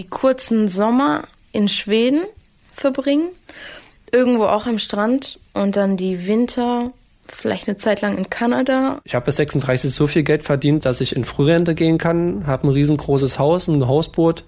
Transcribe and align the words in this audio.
die 0.00 0.06
kurzen 0.06 0.66
Sommer 0.66 1.24
in 1.52 1.68
Schweden 1.68 2.22
verbringen, 2.72 3.28
irgendwo 4.12 4.44
auch 4.44 4.66
am 4.66 4.78
Strand 4.78 5.38
und 5.52 5.76
dann 5.76 5.98
die 5.98 6.26
Winter 6.26 6.92
vielleicht 7.28 7.68
eine 7.68 7.76
Zeit 7.76 8.00
lang 8.00 8.16
in 8.16 8.30
Kanada. 8.30 8.98
Ich 9.04 9.14
habe 9.14 9.26
bis 9.26 9.36
36 9.36 9.92
so 9.92 10.06
viel 10.06 10.22
Geld 10.22 10.42
verdient, 10.42 10.86
dass 10.86 11.02
ich 11.02 11.14
in 11.14 11.24
Frührente 11.24 11.74
gehen 11.74 11.98
kann, 11.98 12.46
habe 12.46 12.66
ein 12.66 12.70
riesengroßes 12.70 13.38
Haus, 13.38 13.68
ein 13.68 13.86
Hausboot, 13.86 14.44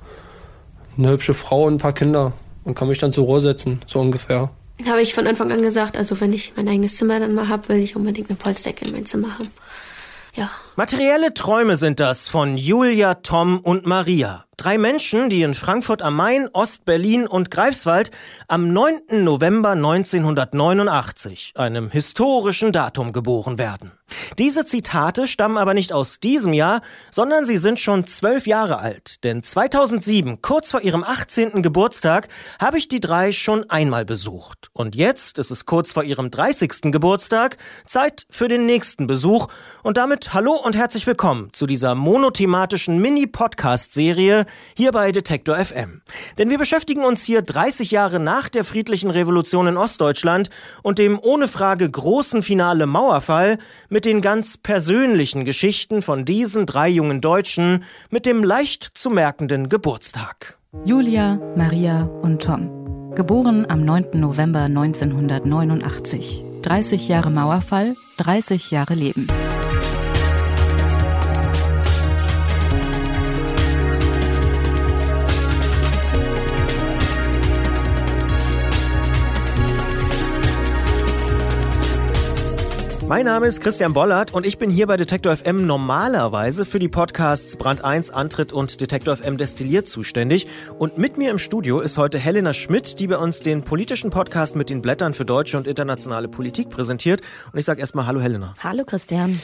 eine 0.97 1.11
hübsche 1.11 1.35
Frau 1.35 1.65
und 1.65 1.75
ein 1.75 1.79
paar 1.79 1.93
Kinder 1.93 2.33
und 2.65 2.75
kann 2.75 2.89
mich 2.89 2.99
dann 2.99 3.13
zur 3.13 3.27
Ruhe 3.27 3.43
setzen, 3.43 3.83
so 3.87 4.01
ungefähr. 4.01 4.49
Habe 4.87 5.03
ich 5.03 5.13
von 5.13 5.27
Anfang 5.27 5.53
an 5.53 5.61
gesagt, 5.61 5.99
also 5.99 6.19
wenn 6.23 6.33
ich 6.33 6.55
mein 6.57 6.67
eigenes 6.67 6.97
Zimmer 6.97 7.21
dann 7.21 7.35
mal 7.35 7.49
habe, 7.49 7.69
will 7.69 7.79
ich 7.79 7.95
unbedingt 7.95 8.31
eine 8.31 8.39
Polzdecke 8.39 8.87
in 8.87 8.93
mein 8.93 9.05
Zimmer 9.05 9.39
haben. 9.39 9.51
Ja. 10.35 10.51
Materielle 10.75 11.35
Träume 11.35 11.77
sind 11.77 12.01
das 12.01 12.31
von 12.31 12.57
Julia, 12.57 13.17
Tom 13.17 13.59
und 13.59 13.85
Maria. 13.85 14.47
Drei 14.57 14.79
Menschen, 14.79 15.29
die 15.29 15.43
in 15.43 15.55
Frankfurt 15.55 16.03
am 16.03 16.17
Main, 16.17 16.49
Ost-Berlin 16.53 17.27
und 17.27 17.51
Greifswald 17.51 18.11
am 18.49 18.73
9. 18.73 19.25
November 19.25 19.71
1989, 19.71 21.55
einem 21.57 21.91
historischen 21.91 22.71
Datum, 22.71 23.13
geboren 23.13 23.59
werden. 23.59 23.93
Diese 24.39 24.65
Zitate 24.65 25.27
stammen 25.27 25.57
aber 25.57 25.75
nicht 25.75 25.93
aus 25.93 26.21
diesem 26.21 26.53
Jahr, 26.53 26.83
sondern 27.11 27.45
sie 27.45 27.57
sind 27.57 27.81
schon 27.81 28.07
zwölf 28.07 28.47
Jahre 28.47 28.79
alt. 28.79 29.25
Denn 29.25 29.43
2007, 29.43 30.43
kurz 30.43 30.71
vor 30.71 30.83
ihrem 30.83 31.03
18. 31.03 31.63
Geburtstag, 31.63 32.29
habe 32.61 32.79
ich 32.79 32.89
die 32.89 33.01
drei 33.01 33.33
schon 33.33 33.69
einmal 33.71 34.05
besucht. 34.05 34.71
Und 34.75 34.95
jetzt 34.95 35.39
ist 35.39 35.51
es 35.51 35.67
kurz 35.67 35.93
vor 35.93 36.05
ihrem 36.05 36.31
30. 36.31 36.93
Geburtstag, 36.93 37.57
Zeit 37.87 38.27
für 38.31 38.49
den 38.49 38.67
nächsten 38.67 39.07
Besuch. 39.07 39.49
Und 39.83 39.97
damit 39.97 40.35
hallo 40.35 40.62
und 40.63 40.77
herzlich 40.77 41.07
willkommen 41.07 41.49
zu 41.53 41.67
dieser 41.67 41.95
monothematischen 41.97 42.99
Mini-Podcast-Serie 43.01 44.47
hier 44.77 44.93
bei 44.93 45.11
Detektor 45.11 45.57
FM. 45.57 46.03
Denn 46.39 46.51
wir 46.51 46.59
beschäftigen 46.59 47.05
uns 47.05 47.25
hier 47.25 47.43
30 47.43 47.91
Jahre 47.91 48.21
nach 48.21 48.49
der 48.49 48.63
friedlichen 48.63 49.11
Revolution 49.11 49.67
in 49.67 49.77
Ostdeutschland 49.77 50.51
und 50.83 50.99
dem 50.99 51.19
ohne 51.21 51.49
Frage 51.49 51.91
großen 51.91 52.43
Finale 52.43 52.87
Mauerfall 52.87 53.59
mit 53.89 54.05
den 54.05 54.21
ganz 54.21 54.57
persönlichen 54.57 55.45
Geschichten 55.45 56.01
von 56.01 56.25
diesen 56.25 56.67
drei 56.67 56.89
jungen 56.89 57.21
Deutschen 57.21 57.83
mit 58.11 58.25
dem 58.25 58.45
leicht 58.45 58.85
zu 58.85 59.11
merkenden 59.11 59.69
Geburtstag. 59.69 60.59
Julia, 60.85 61.41
Maria 61.57 62.05
und 62.23 62.41
Tom. 62.41 63.15
Geboren 63.17 63.67
am 63.69 63.85
9. 63.85 64.11
November 64.15 64.61
1989. 64.61 66.45
30 66.63 67.09
Jahre 67.09 67.31
Mauerfall, 67.31 67.97
30 68.19 68.71
Jahre 68.71 68.95
Leben. 68.95 69.27
Mein 83.13 83.27
Name 83.27 83.47
ist 83.47 83.61
Christian 83.61 83.93
Bollert 83.93 84.33
und 84.33 84.47
ich 84.47 84.57
bin 84.57 84.71
hier 84.71 84.87
bei 84.87 84.97
Detektor 84.97 85.37
FM 85.37 85.67
normalerweise 85.67 86.65
für 86.65 86.79
die 86.79 86.89
Podcasts 86.89 87.59
Brand 87.59 87.85
1, 87.85 88.09
Antritt 88.09 88.55
und 88.55 88.81
Detektor 88.81 89.15
FM 89.19 89.37
Destilliert 89.37 89.87
zuständig. 89.87 90.47
Und 90.79 90.97
mit 90.97 91.19
mir 91.19 91.31
im 91.31 91.37
Studio 91.37 91.81
ist 91.81 91.99
heute 91.99 92.19
Helena 92.19 92.55
Schmidt, 92.55 93.01
die 93.01 93.09
bei 93.09 93.19
uns 93.19 93.41
den 93.41 93.65
politischen 93.65 94.09
Podcast 94.09 94.57
mit 94.57 94.71
den 94.71 94.81
Blättern 94.81 95.13
für 95.13 95.27
deutsche 95.27 95.59
und 95.59 95.67
internationale 95.67 96.27
Politik 96.27 96.71
präsentiert. 96.71 97.21
Und 97.53 97.59
ich 97.59 97.67
sage 97.67 97.81
erstmal 97.81 98.07
Hallo 98.07 98.23
Helena. 98.23 98.55
Hallo 98.61 98.83
Christian. 98.87 99.39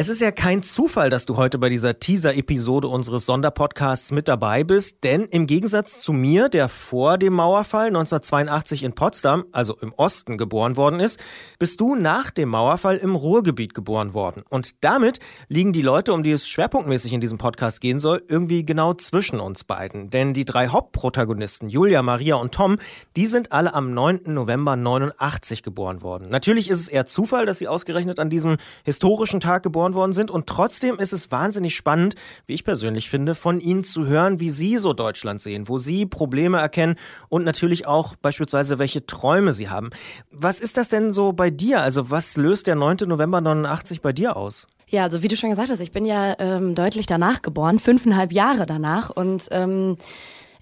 Es 0.00 0.08
ist 0.08 0.22
ja 0.22 0.30
kein 0.30 0.62
Zufall, 0.62 1.10
dass 1.10 1.26
du 1.26 1.36
heute 1.36 1.58
bei 1.58 1.68
dieser 1.68 1.98
Teaser-Episode 1.98 2.88
unseres 2.88 3.26
Sonderpodcasts 3.26 4.12
mit 4.12 4.28
dabei 4.28 4.64
bist, 4.64 5.04
denn 5.04 5.24
im 5.24 5.46
Gegensatz 5.46 6.00
zu 6.00 6.14
mir, 6.14 6.48
der 6.48 6.70
vor 6.70 7.18
dem 7.18 7.34
Mauerfall 7.34 7.88
1982 7.88 8.82
in 8.82 8.94
Potsdam, 8.94 9.44
also 9.52 9.76
im 9.82 9.92
Osten, 9.92 10.38
geboren 10.38 10.78
worden 10.78 11.00
ist, 11.00 11.20
bist 11.58 11.82
du 11.82 11.96
nach 11.96 12.30
dem 12.30 12.48
Mauerfall 12.48 12.96
im 12.96 13.14
Ruhrgebiet 13.14 13.74
geboren 13.74 14.14
worden. 14.14 14.42
Und 14.48 14.82
damit 14.84 15.18
liegen 15.48 15.74
die 15.74 15.82
Leute, 15.82 16.14
um 16.14 16.22
die 16.22 16.32
es 16.32 16.48
schwerpunktmäßig 16.48 17.12
in 17.12 17.20
diesem 17.20 17.36
Podcast 17.36 17.82
gehen 17.82 17.98
soll, 17.98 18.22
irgendwie 18.26 18.64
genau 18.64 18.94
zwischen 18.94 19.38
uns 19.38 19.64
beiden. 19.64 20.08
Denn 20.08 20.32
die 20.32 20.46
drei 20.46 20.68
Hauptprotagonisten, 20.68 21.68
Julia, 21.68 22.00
Maria 22.00 22.36
und 22.36 22.54
Tom, 22.54 22.78
die 23.18 23.26
sind 23.26 23.52
alle 23.52 23.74
am 23.74 23.92
9. 23.92 24.20
November 24.28 24.76
89 24.76 25.62
geboren 25.62 26.00
worden. 26.00 26.30
Natürlich 26.30 26.70
ist 26.70 26.80
es 26.80 26.88
eher 26.88 27.04
Zufall, 27.04 27.44
dass 27.44 27.58
sie 27.58 27.68
ausgerechnet 27.68 28.18
an 28.18 28.30
diesem 28.30 28.56
historischen 28.82 29.40
Tag 29.40 29.62
geboren 29.62 29.89
geboren 29.90 29.94
worden 29.94 30.12
sind. 30.12 30.30
Und 30.30 30.46
trotzdem 30.46 30.98
ist 30.98 31.12
es 31.12 31.30
wahnsinnig 31.30 31.74
spannend, 31.76 32.14
wie 32.46 32.54
ich 32.54 32.64
persönlich 32.64 33.10
finde, 33.10 33.34
von 33.34 33.60
Ihnen 33.60 33.84
zu 33.84 34.06
hören, 34.06 34.40
wie 34.40 34.50
Sie 34.50 34.78
so 34.78 34.92
Deutschland 34.92 35.42
sehen, 35.42 35.68
wo 35.68 35.78
Sie 35.78 36.06
Probleme 36.06 36.58
erkennen 36.58 36.96
und 37.28 37.44
natürlich 37.44 37.86
auch 37.86 38.16
beispielsweise, 38.16 38.78
welche 38.78 39.06
Träume 39.06 39.52
Sie 39.52 39.68
haben. 39.68 39.90
Was 40.30 40.60
ist 40.60 40.76
das 40.76 40.88
denn 40.88 41.12
so 41.12 41.32
bei 41.32 41.50
dir? 41.50 41.82
Also 41.82 42.10
was 42.10 42.36
löst 42.36 42.66
der 42.66 42.74
9. 42.74 42.98
November 43.06 43.40
89 43.40 44.00
bei 44.00 44.12
dir 44.12 44.36
aus? 44.36 44.66
Ja, 44.88 45.04
also 45.04 45.22
wie 45.22 45.28
du 45.28 45.36
schon 45.36 45.50
gesagt 45.50 45.70
hast, 45.70 45.80
ich 45.80 45.92
bin 45.92 46.04
ja 46.04 46.34
ähm, 46.40 46.74
deutlich 46.74 47.06
danach 47.06 47.42
geboren, 47.42 47.78
fünfeinhalb 47.78 48.32
Jahre 48.32 48.66
danach 48.66 49.10
und 49.10 49.46
ähm, 49.52 49.96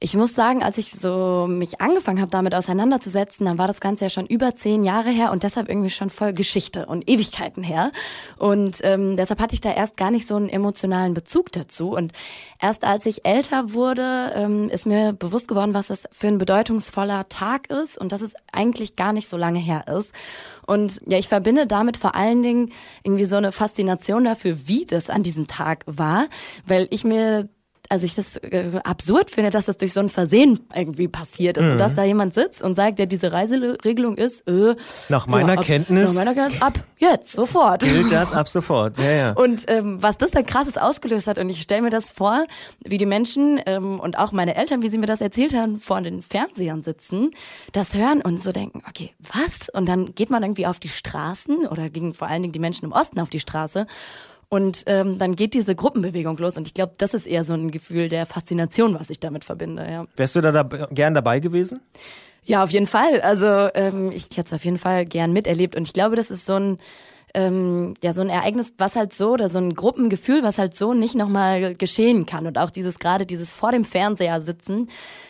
ich 0.01 0.15
muss 0.15 0.35
sagen, 0.35 0.63
als 0.63 0.79
ich 0.79 0.93
so 0.93 1.47
mich 1.49 1.81
angefangen 1.81 2.21
habe, 2.21 2.31
damit 2.31 2.55
auseinanderzusetzen, 2.55 3.47
dann 3.47 3.59
war 3.59 3.67
das 3.67 3.81
Ganze 3.81 4.05
ja 4.05 4.11
schon 4.11 4.27
über 4.27 4.55
zehn 4.55 4.85
Jahre 4.85 5.11
her 5.11 5.33
und 5.33 5.43
deshalb 5.43 5.69
irgendwie 5.69 5.91
schon 5.91 6.11
voll 6.11 6.33
Geschichte 6.33 6.87
und 6.87 7.11
Ewigkeiten 7.11 7.65
her. 7.65 7.91
Und 8.39 8.79
ähm, 8.83 9.17
deshalb 9.17 9.41
hatte 9.41 9.55
ich 9.55 9.61
da 9.61 9.73
erst 9.73 9.97
gar 9.97 10.11
nicht 10.11 10.29
so 10.29 10.37
einen 10.37 10.49
emotionalen 10.49 11.15
Bezug 11.15 11.51
dazu. 11.51 11.91
Und 11.91 12.13
erst 12.61 12.85
als 12.85 13.07
ich 13.07 13.25
älter 13.25 13.73
wurde, 13.73 14.33
ähm, 14.37 14.69
ist 14.69 14.87
mir 14.87 15.13
bewusst 15.13 15.49
geworden, 15.49 15.75
was 15.75 15.89
das 15.89 16.05
für 16.13 16.29
ein 16.29 16.39
bedeutungsvoller 16.39 17.29
Tag 17.29 17.69
ist 17.71 17.99
und 17.99 18.13
dass 18.13 18.23
es 18.23 18.35
eigentlich 18.53 18.95
gar 18.95 19.13
nicht 19.13 19.29
so 19.29 19.37
lange 19.37 19.59
her 19.59 19.89
ist. 19.89 20.13
Und 20.67 21.01
ja, 21.07 21.19
ich 21.19 21.29
verbinde 21.29 21.67
damit 21.67 21.97
vor 21.97 22.15
allen 22.15 22.43
Dingen 22.43 22.73
irgendwie 23.03 23.25
so 23.25 23.37
eine 23.37 23.53
Faszination 23.53 24.25
dafür, 24.25 24.59
wie 24.67 24.85
das 24.85 25.11
an 25.11 25.23
diesem 25.23 25.47
Tag 25.47 25.83
war, 25.87 26.27
weil 26.67 26.87
ich 26.91 27.05
mir 27.05 27.49
also 27.89 28.05
ich 28.05 28.15
das 28.15 28.37
äh, 28.37 28.81
absurd 28.85 29.31
finde, 29.31 29.51
dass 29.51 29.67
das 29.67 29.77
durch 29.77 29.93
so 29.93 30.01
ein 30.01 30.09
Versehen 30.09 30.61
irgendwie 30.75 31.09
passiert 31.09 31.57
ist 31.57 31.65
mhm. 31.65 31.73
und 31.73 31.79
dass 31.79 31.95
da 31.95 32.05
jemand 32.05 32.35
sitzt 32.35 32.63
und 32.63 32.75
sagt, 32.75 32.99
ja, 32.99 33.07
diese 33.07 33.33
Reiseregelung 33.33 34.17
ist 34.17 34.47
äh, 34.49 34.75
nach 35.09 35.27
meiner 35.27 35.55
ja, 35.55 35.61
ab, 35.61 35.65
Kenntnis 35.65 36.13
nach 36.13 36.25
meiner 36.25 36.35
Kenntnis 36.35 36.63
ab 36.63 36.79
jetzt 36.99 37.33
sofort 37.33 37.83
gilt 37.83 38.13
das 38.13 38.33
ab 38.33 38.49
sofort. 38.49 38.99
Ja, 38.99 39.11
ja. 39.11 39.33
Und 39.33 39.65
ähm, 39.69 40.03
was 40.03 40.19
das 40.19 40.31
dann 40.31 40.47
krasses 40.47 40.77
ausgelöst 40.77 41.27
hat 41.27 41.39
und 41.39 41.49
ich 41.49 41.63
stelle 41.63 41.83
mir 41.83 41.91
das 41.91 42.11
vor, 42.11 42.45
wie 42.85 42.99
die 42.99 43.07
Menschen 43.07 43.61
ähm, 43.67 44.01
und 44.01 44.19
auch 44.19 44.33
meine 44.33 44.55
Eltern, 44.55 44.83
wie 44.83 44.89
sie 44.89 44.99
mir 44.99 45.07
das 45.07 45.21
erzählt 45.21 45.55
haben, 45.55 45.79
vor 45.79 46.01
den 46.01 46.23
Fernsehern 46.23 46.83
sitzen, 46.83 47.31
das 47.73 47.95
hören 47.95 48.21
und 48.21 48.43
so 48.43 48.53
denken, 48.53 48.83
okay, 48.89 49.15
was? 49.33 49.69
Und 49.71 49.87
dann 49.87 50.15
geht 50.15 50.31
man 50.31 50.43
irgendwie 50.43 50.67
auf 50.67 50.79
die 50.79 50.89
Straßen 50.89 51.67
oder 51.67 51.91
gingen 51.91 52.15
vor 52.15 52.29
allen 52.29 52.43
Dingen 52.43 52.53
die 52.53 52.59
Menschen 52.59 52.85
im 52.85 52.93
Osten 52.93 53.21
auf 53.21 53.31
die 53.31 53.41
Straße 53.41 53.87
und 54.49 54.85
ähm, 54.87 55.19
dann 55.19 55.37
geht 55.37 55.55
diese 55.55 55.75
Gruppenbewegung 55.75 56.39
los. 56.39 56.57
Und 56.57 56.67
ich 56.67 56.75
glaube, 56.75 56.95
das 56.97 57.13
ist 57.13 57.27
eher 57.27 57.45
so 57.45 57.55
ein 57.55 57.71
Gefühl 57.71 58.09
der 58.09 58.25
Faszination, 58.25 58.95
was 58.99 59.11
ich 59.11 59.21
damit 59.21 59.45
verbinde. 59.45 59.87
Ja. 59.91 60.07
Wärst 60.17 60.37
du 60.37 60.41
da, 60.41 60.53
da 60.53 60.87
gern 60.91 61.15
dabei 61.15 61.41
gewesen? 61.41 61.81
Ja, 62.45 62.65
auf 62.65 62.71
jeden 62.71 62.87
Fall. 62.87 63.21
Also 63.21 63.47
ähm, 63.75 64.11
ich 64.11 64.25
hätte 64.25 64.47
es 64.47 64.53
auf 64.55 64.65
jeden 64.65 64.79
Fall 64.79 65.05
gern 65.05 65.33
miterlebt. 65.33 65.77
Und 65.77 65.83
ich 65.87 65.93
glaube, 65.93 66.17
das 66.17 66.31
ist 66.31 66.47
so 66.47 66.55
ein 66.55 66.79
ähm, 67.35 67.95
ja 68.03 68.13
so 68.13 68.21
ein 68.21 68.29
Ereignis, 68.29 68.75
was 68.79 68.97
halt 68.97 69.13
so 69.13 69.33
oder 69.33 69.49
so 69.49 69.59
ein 69.59 69.75
Gruppengefühl, 69.75 70.43
was 70.43 70.59
halt 70.59 70.77
so 70.77 70.95
nicht 70.95 71.15
nochmal 71.15 71.75
geschehen 71.75 72.27
kann. 72.27 72.47
Und 72.47 72.59
auch 72.59 72.71
dieses 72.71 72.99
gerade 72.99 73.27
dieses 73.27 73.53
vor 73.53 73.73
dem 73.73 73.85
Fernseher 73.85 74.41
sitzen, 74.41 74.89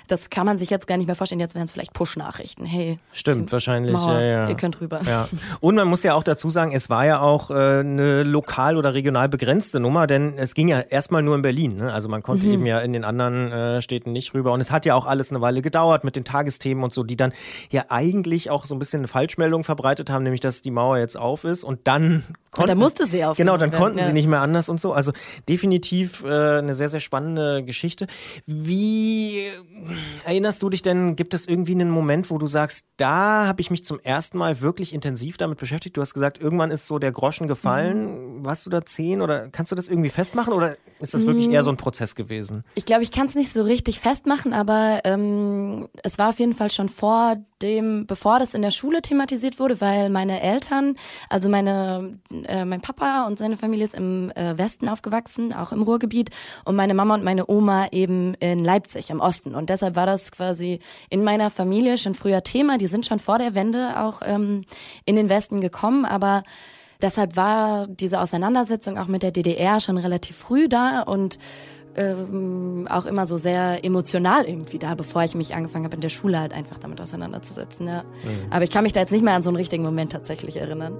das 0.09 0.31
kann 0.31 0.47
man 0.47 0.57
sich 0.57 0.71
jetzt 0.71 0.87
gar 0.87 0.97
nicht 0.97 1.07
mehr 1.07 1.15
vorstellen. 1.15 1.41
Jetzt 1.41 1.55
wären 1.55 1.67
es 1.67 1.73
vielleicht 1.73 1.93
Push-Nachrichten. 1.93 2.65
Hey, 2.65 2.99
stimmt 3.13 3.53
wahrscheinlich. 3.53 3.93
Mauer, 3.93 4.15
ja, 4.15 4.21
ja. 4.21 4.49
Ihr 4.49 4.57
könnt 4.57 4.81
rüber. 4.81 5.01
Ja. 5.07 5.29
Und 5.61 5.75
man 5.75 5.87
muss 5.87 6.03
ja 6.03 6.15
auch 6.15 6.23
dazu 6.23 6.49
sagen, 6.51 6.73
es 6.73 6.89
war 6.89 7.05
ja 7.05 7.21
auch 7.21 7.51
äh, 7.51 7.81
eine 7.81 8.23
lokal 8.23 8.77
oder 8.77 8.95
regional 8.95 9.29
begrenzte 9.29 9.81
Nummer, 9.81 10.07
denn 10.07 10.39
es 10.39 10.55
ging 10.55 10.69
ja 10.69 10.81
erstmal 10.81 11.23
nur 11.23 11.35
in 11.35 11.43
Berlin. 11.43 11.77
Ne? 11.77 11.93
Also 11.93 12.09
man 12.09 12.23
konnte 12.23 12.47
mhm. 12.47 12.53
eben 12.55 12.67
ja 12.67 12.81
in 12.81 12.95
den 12.95 13.05
anderen 13.05 13.53
äh, 13.53 13.83
Städten 13.83 14.13
nicht 14.13 14.33
rüber. 14.33 14.53
Und 14.53 14.61
es 14.61 14.71
hat 14.71 14.87
ja 14.87 14.95
auch 14.95 15.05
alles 15.05 15.31
eine 15.31 15.43
Weile 15.43 15.61
gedauert 15.61 16.05
mit 16.05 16.17
den 16.17 16.25
Tagesthemen 16.25 16.83
und 16.83 16.95
so, 16.95 17.05
die 17.05 17.17
dann 17.17 17.33
ja 17.71 17.85
eigentlich 17.91 18.51
auch 18.51 18.65
so 18.65 18.75
ein 18.75 18.79
bisschen 18.79 19.01
eine 19.01 19.09
Falschmeldung 19.09 19.63
verbreitet 19.63 20.11
haben, 20.11 20.23
nämlich 20.23 20.41
dass 20.41 20.63
die 20.63 20.71
Mauer 20.71 20.99
jetzt 20.99 21.19
auf 21.19 21.45
ist. 21.45 21.65
Und 21.65 21.87
dann 21.89 22.23
konnten, 22.51 22.61
und 22.61 22.69
da 22.69 22.75
musste 22.75 23.07
sie. 23.07 23.25
Genau, 23.37 23.57
dann 23.57 23.73
konnten 23.73 23.99
ja. 23.99 24.05
sie 24.05 24.13
nicht 24.13 24.29
mehr 24.29 24.41
anders 24.41 24.69
und 24.69 24.79
so. 24.79 24.93
Also 24.93 25.13
definitiv 25.49 26.23
äh, 26.23 26.59
eine 26.59 26.75
sehr, 26.75 26.89
sehr 26.89 27.01
spannende 27.01 27.65
Geschichte. 27.65 28.07
Wie 28.47 29.47
erinnerst 30.25 30.63
du 30.63 30.69
dich 30.69 30.83
denn, 30.83 31.17
gibt 31.17 31.33
es 31.33 31.49
irgendwie 31.49 31.73
einen 31.73 31.91
Moment, 31.91 32.31
wo 32.31 32.37
du 32.37 32.47
sagst, 32.47 32.87
da 32.99 33.47
habe 33.47 33.63
ich 33.63 33.71
mich 33.71 33.85
zum 33.85 34.01
ersten 34.01 34.37
Mal 34.37 34.61
wirklich 34.61 34.93
intensiv 34.93 35.39
damit 35.39 35.59
beschäftigt? 35.59 35.97
Du 35.97 36.03
hast 36.03 36.13
gesagt, 36.13 36.39
irgendwann 36.39 36.71
ist 36.71 36.87
so 36.87 36.99
der 36.99 37.11
Groschen 37.11 37.49
gefallen. 37.49 38.38
Warst 38.45 38.67
du 38.67 38.71
da 38.71 38.85
zehn 38.85 39.21
oder 39.21 39.49
kannst 39.49 39.73
du 39.73 39.77
das 39.77 39.89
irgendwie 39.89 40.11
festmachen 40.11 40.53
oder 40.53 40.77
ist 41.01 41.15
das 41.15 41.27
wirklich 41.27 41.49
eher 41.49 41.63
so 41.63 41.71
ein 41.71 41.77
Prozess 41.77 42.15
gewesen? 42.15 42.65
Ich 42.75 42.85
glaube, 42.85 43.03
ich 43.03 43.13
kann 43.13 43.27
es 43.27 43.35
nicht 43.35 43.53
so 43.53 43.63
richtig 43.63 44.01
festmachen, 44.01 44.53
aber 44.53 45.01
ähm, 45.05 45.89
es 46.03 46.19
war 46.19 46.31
auf 46.31 46.39
jeden 46.39 46.55
Fall 46.55 46.71
schon 46.71 46.89
vor 46.89 47.37
dem, 47.63 48.07
bevor 48.07 48.39
das 48.39 48.55
in 48.55 48.63
der 48.63 48.71
Schule 48.71 49.03
thematisiert 49.03 49.59
wurde, 49.59 49.81
weil 49.81 50.11
meine 50.11 50.41
Eltern, 50.41 50.97
also 51.29 51.49
meine, 51.49 52.19
äh, 52.31 52.65
mein 52.65 52.81
Papa 52.81 53.27
und 53.27 53.39
seine 53.39 53.57
Familie 53.57 53.85
ist 53.85 53.95
im 53.95 54.31
äh, 54.31 54.57
Westen 54.57 54.89
aufgewachsen, 54.89 55.53
auch 55.53 55.73
im 55.73 55.83
Ruhrgebiet, 55.83 56.31
und 56.65 56.77
meine 56.77 56.95
Mama 56.95 57.15
und 57.15 57.25
meine 57.25 57.49
Oma 57.49 57.89
eben 57.93 58.35
in 58.35 58.65
Leipzig 58.65 59.11
im 59.11 59.21
Osten. 59.21 59.55
Und 59.55 59.71
deshalb 59.71 59.97
war 59.97 60.07
das 60.07 60.31
quasi 60.31 60.79
in 61.11 61.25
meiner 61.25 61.51
Familie 61.51 61.99
schon 61.99 62.15
früher 62.15 62.43
Thema. 62.43 62.79
Die 62.79 62.87
sind 62.87 63.07
schon 63.07 63.19
vor 63.19 63.39
der 63.39 63.55
Wende 63.55 64.01
auch 64.01 64.21
ähm, 64.25 64.65
in 65.05 65.17
den 65.17 65.29
Westen 65.29 65.61
gekommen, 65.61 66.05
aber 66.05 66.43
deshalb 67.01 67.37
war 67.37 67.87
diese 67.87 68.21
Auseinandersetzung 68.21 68.99
auch 68.99 69.07
mit 69.07 69.23
der 69.23 69.31
DDR 69.31 69.81
schon 69.81 69.99
relativ 69.99 70.37
früh 70.37 70.69
da 70.69 71.03
und 71.03 71.39
ähm, 71.97 72.87
auch 72.91 73.07
immer 73.07 73.27
so 73.27 73.37
sehr 73.37 73.85
emotional 73.85 74.45
irgendwie 74.45 74.79
da, 74.79 74.95
bevor 74.95 75.25
ich 75.25 75.35
mich 75.35 75.55
angefangen 75.55 75.85
habe, 75.85 75.97
in 75.97 76.01
der 76.01 76.11
Schule 76.11 76.39
halt 76.39 76.53
einfach 76.53 76.79
damit 76.79 77.01
auseinanderzusetzen. 77.01 77.89
Ja. 77.89 78.03
Mhm. 78.03 78.51
Aber 78.51 78.65
ich 78.65 78.71
kann 78.71 78.85
mich 78.85 78.93
da 78.93 79.01
jetzt 79.01 79.13
nicht 79.13 79.25
mehr 79.25 79.35
an 79.35 79.43
so 79.43 79.51
einen 79.51 79.57
richtigen 79.57 79.83
Moment 79.83 80.13
tatsächlich 80.13 80.57
erinnern. 80.57 80.97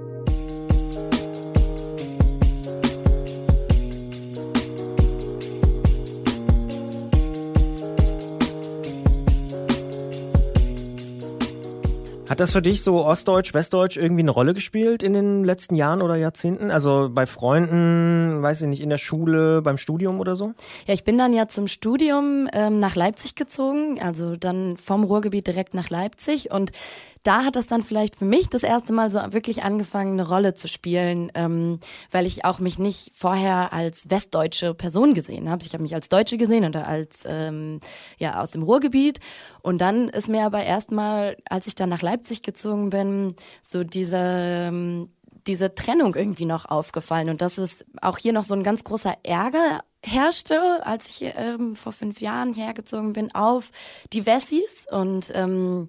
Hat 12.29 12.41
das 12.41 12.53
für 12.53 12.61
dich 12.61 12.83
so 12.83 13.05
Ostdeutsch, 13.05 13.55
Westdeutsch 13.55 13.97
irgendwie 13.97 14.21
eine 14.23 14.31
Rolle 14.31 14.53
gespielt 14.53 15.03
in 15.03 15.15
den 15.15 15.45
letzten 15.45 15.75
Jahren 15.75 16.03
oder 16.03 16.17
Jahrzehnten? 16.17 16.71
Also 16.71 17.09
bei 17.11 17.25
Freunden, 17.25 18.43
weiß 18.43 18.63
ich 18.63 18.69
nicht, 18.69 18.83
in 18.83 18.91
der 18.91 18.99
Schule, 18.99 19.63
beim 19.63 19.79
Studium 19.79 20.21
oder 20.21 20.37
so? 20.37 20.53
Ja, 20.87 20.93
ich 20.93 21.05
bin 21.05 21.17
dann 21.17 21.33
ja 21.33 21.49
zum 21.49 21.69
Studium 21.69 22.47
ähm, 22.53 22.81
nach 22.81 22.97
Leipzig 22.97 23.35
gezogen, 23.35 23.99
also 24.03 24.37
dann 24.37 24.77
vom 24.77 25.05
Ruhrgebiet 25.05 25.47
direkt 25.47 25.73
nach 25.73 25.89
Leipzig 25.89 26.51
und 26.51 26.73
da 27.29 27.45
hat 27.45 27.57
das 27.57 27.67
dann 27.67 27.83
vielleicht 27.83 28.17
für 28.17 28.25
mich 28.25 28.49
das 28.49 28.63
erste 28.63 28.95
Mal 28.95 29.11
so 29.11 29.19
wirklich 29.33 29.63
angefangen, 29.63 30.15
eine 30.15 30.27
Rolle 30.27 30.55
zu 30.55 30.67
spielen, 30.67 31.31
ähm, 31.35 31.79
weil 32.11 32.25
ich 32.25 32.47
auch 32.47 32.59
mich 32.59 32.79
nicht 32.79 33.11
vorher 33.13 33.75
als 33.75 34.09
westdeutsche 34.09 34.73
Person 34.73 35.13
gesehen 35.13 35.51
habe. 35.51 35.63
Ich 35.67 35.75
habe 35.75 35.83
mich 35.83 35.95
als 35.95 36.09
Deutsche 36.09 36.39
gesehen 36.39 36.65
oder 36.65 36.89
als 36.89 37.25
ähm, 37.27 37.81
ja 38.17 38.41
aus 38.41 38.49
dem 38.49 38.63
Ruhrgebiet. 38.63 39.21
Und 39.61 39.83
dann 39.83 40.09
ist 40.09 40.31
mir 40.31 40.47
aber 40.47 40.65
erstmal, 40.65 41.37
als 41.51 41.67
ich 41.67 41.75
dann 41.75 41.91
nach 41.91 42.01
Leipzig 42.01 42.43
gezogen 42.43 42.89
bin, 42.89 43.37
so 43.61 43.85
diese 43.85 44.17
ähm, 44.17 45.11
diese 45.47 45.75
Trennung 45.75 46.15
irgendwie 46.15 46.47
noch 46.47 46.65
aufgefallen 46.65 47.29
und 47.29 47.43
dass 47.43 47.59
es 47.59 47.85
auch 48.01 48.17
hier 48.17 48.33
noch 48.33 48.45
so 48.45 48.55
ein 48.55 48.63
ganz 48.65 48.85
großer 48.85 49.15
Ärger 49.23 49.81
herrschte, 50.03 50.85
als 50.87 51.09
ich 51.09 51.33
ähm, 51.37 51.77
vor 51.77 51.93
fünf 51.93 52.21
Jahren 52.23 52.55
hergezogen 52.55 53.13
bin, 53.13 53.35
auf 53.35 53.71
die 54.13 54.25
Wessis 54.25 54.87
und 54.91 55.31
ähm, 55.35 55.89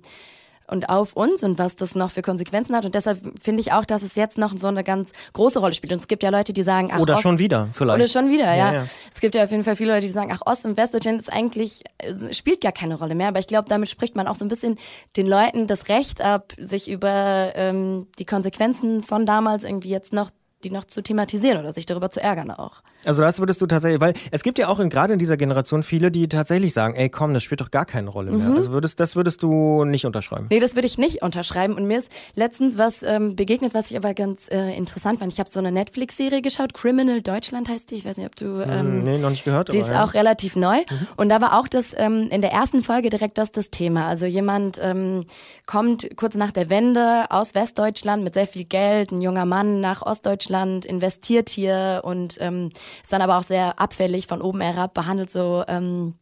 und 0.69 0.89
auf 0.89 1.13
uns 1.13 1.43
und 1.43 1.59
was 1.59 1.75
das 1.75 1.95
noch 1.95 2.11
für 2.11 2.21
Konsequenzen 2.21 2.75
hat. 2.75 2.85
Und 2.85 2.95
deshalb 2.95 3.19
finde 3.41 3.61
ich 3.61 3.71
auch, 3.71 3.85
dass 3.85 4.03
es 4.03 4.15
jetzt 4.15 4.37
noch 4.37 4.57
so 4.57 4.67
eine 4.67 4.83
ganz 4.83 5.11
große 5.33 5.59
Rolle 5.59 5.73
spielt. 5.73 5.93
Und 5.93 5.99
es 5.99 6.07
gibt 6.07 6.23
ja 6.23 6.29
Leute, 6.29 6.53
die 6.53 6.63
sagen, 6.63 6.89
ach, 6.93 6.99
oder 6.99 7.15
Ost 7.15 7.23
schon 7.23 7.39
wieder 7.39 7.69
vielleicht. 7.73 7.99
Oder 7.99 8.07
schon 8.07 8.29
wieder, 8.29 8.53
ja. 8.53 8.73
Ja. 8.73 8.85
Es 9.13 9.21
gibt 9.21 9.35
ja 9.35 9.43
auf 9.43 9.51
jeden 9.51 9.63
Fall 9.63 9.75
viele 9.75 9.93
Leute, 9.93 10.07
die 10.07 10.13
sagen, 10.13 10.31
ach, 10.33 10.41
Ost- 10.45 10.65
und 10.65 10.77
Westdeutschland 10.77 11.21
ist 11.21 11.31
eigentlich, 11.31 11.83
äh, 11.97 12.33
spielt 12.33 12.61
gar 12.61 12.71
keine 12.71 12.95
Rolle 12.95 13.15
mehr. 13.15 13.29
Aber 13.29 13.39
ich 13.39 13.47
glaube, 13.47 13.69
damit 13.69 13.89
spricht 13.89 14.15
man 14.15 14.27
auch 14.27 14.35
so 14.35 14.45
ein 14.45 14.49
bisschen 14.49 14.77
den 15.17 15.27
Leuten 15.27 15.67
das 15.67 15.89
Recht 15.89 16.21
ab, 16.21 16.53
sich 16.57 16.89
über 16.89 17.51
ähm, 17.55 18.07
die 18.19 18.25
Konsequenzen 18.25 19.03
von 19.03 19.25
damals 19.25 19.63
irgendwie 19.63 19.89
jetzt 19.89 20.13
noch 20.13 20.29
die 20.63 20.71
noch 20.71 20.85
zu 20.85 21.01
thematisieren 21.01 21.59
oder 21.59 21.71
sich 21.71 21.85
darüber 21.85 22.09
zu 22.09 22.21
ärgern 22.21 22.51
auch. 22.51 22.81
Also 23.05 23.21
das 23.21 23.39
würdest 23.39 23.61
du 23.61 23.65
tatsächlich, 23.65 24.01
weil 24.01 24.13
es 24.31 24.43
gibt 24.43 24.57
ja 24.59 24.67
auch 24.67 24.79
in, 24.79 24.89
gerade 24.89 25.13
in 25.13 25.19
dieser 25.19 25.37
Generation 25.37 25.83
viele, 25.83 26.11
die 26.11 26.27
tatsächlich 26.27 26.73
sagen, 26.73 26.95
ey 26.95 27.09
komm, 27.09 27.33
das 27.33 27.43
spielt 27.43 27.61
doch 27.61 27.71
gar 27.71 27.85
keine 27.85 28.09
Rolle 28.09 28.31
mehr. 28.31 28.49
Mhm. 28.49 28.55
Also 28.57 28.71
würdest, 28.71 28.99
das 28.99 29.15
würdest 29.15 29.41
du 29.41 29.85
nicht 29.85 30.05
unterschreiben. 30.05 30.47
Nee, 30.49 30.59
das 30.59 30.75
würde 30.75 30.87
ich 30.87 30.97
nicht 30.97 31.21
unterschreiben. 31.21 31.75
Und 31.75 31.85
mir 31.85 31.99
ist 31.99 32.09
letztens 32.35 32.77
was 32.77 33.01
ähm, 33.03 33.35
begegnet, 33.37 33.73
was 33.73 33.89
ich 33.89 33.97
aber 33.97 34.13
ganz 34.13 34.49
äh, 34.49 34.75
interessant 34.75 35.19
fand. 35.19 35.31
Ich 35.31 35.39
habe 35.39 35.49
so 35.49 35.59
eine 35.59 35.71
Netflix-Serie 35.71 36.41
geschaut, 36.41 36.73
Criminal 36.73 37.21
Deutschland 37.21 37.69
heißt 37.69 37.91
die. 37.91 37.95
Ich 37.95 38.05
weiß 38.05 38.17
nicht, 38.17 38.27
ob 38.27 38.35
du... 38.35 38.61
Ähm, 38.61 39.05
nee, 39.05 39.17
noch 39.17 39.29
nicht 39.29 39.45
gehört. 39.45 39.71
Die 39.71 39.77
ist 39.77 39.89
ja. 39.89 40.03
auch 40.03 40.13
relativ 40.13 40.57
neu. 40.57 40.77
Und 41.15 41.29
da 41.29 41.39
war 41.39 41.57
auch 41.57 41.69
das 41.69 41.93
ähm, 41.95 42.27
in 42.31 42.41
der 42.41 42.51
ersten 42.51 42.83
Folge 42.83 43.09
direkt 43.09 43.37
das 43.37 43.51
das 43.51 43.69
Thema. 43.69 44.07
Also 44.07 44.25
jemand 44.25 44.77
ähm, 44.81 45.25
kommt 45.65 46.09
kurz 46.17 46.35
nach 46.35 46.51
der 46.51 46.69
Wende 46.69 47.25
aus 47.29 47.55
Westdeutschland 47.55 48.23
mit 48.23 48.33
sehr 48.33 48.47
viel 48.47 48.65
Geld, 48.65 49.11
ein 49.11 49.21
junger 49.21 49.45
Mann 49.45 49.79
nach 49.79 50.01
Ostdeutschland, 50.01 50.48
investiert 50.49 51.49
hier 51.49 52.01
und 52.03 52.37
ähm, 52.39 52.71
ist 53.01 53.11
dann 53.11 53.21
aber 53.21 53.37
auch 53.37 53.43
sehr 53.43 53.79
abfällig 53.79 54.27
von 54.27 54.41
oben 54.41 54.61
herab, 54.61 54.93
behandelt 54.93 55.29
so 55.29 55.63
ähm, 55.67 56.15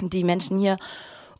die 0.00 0.24
Menschen 0.24 0.58
hier. 0.58 0.76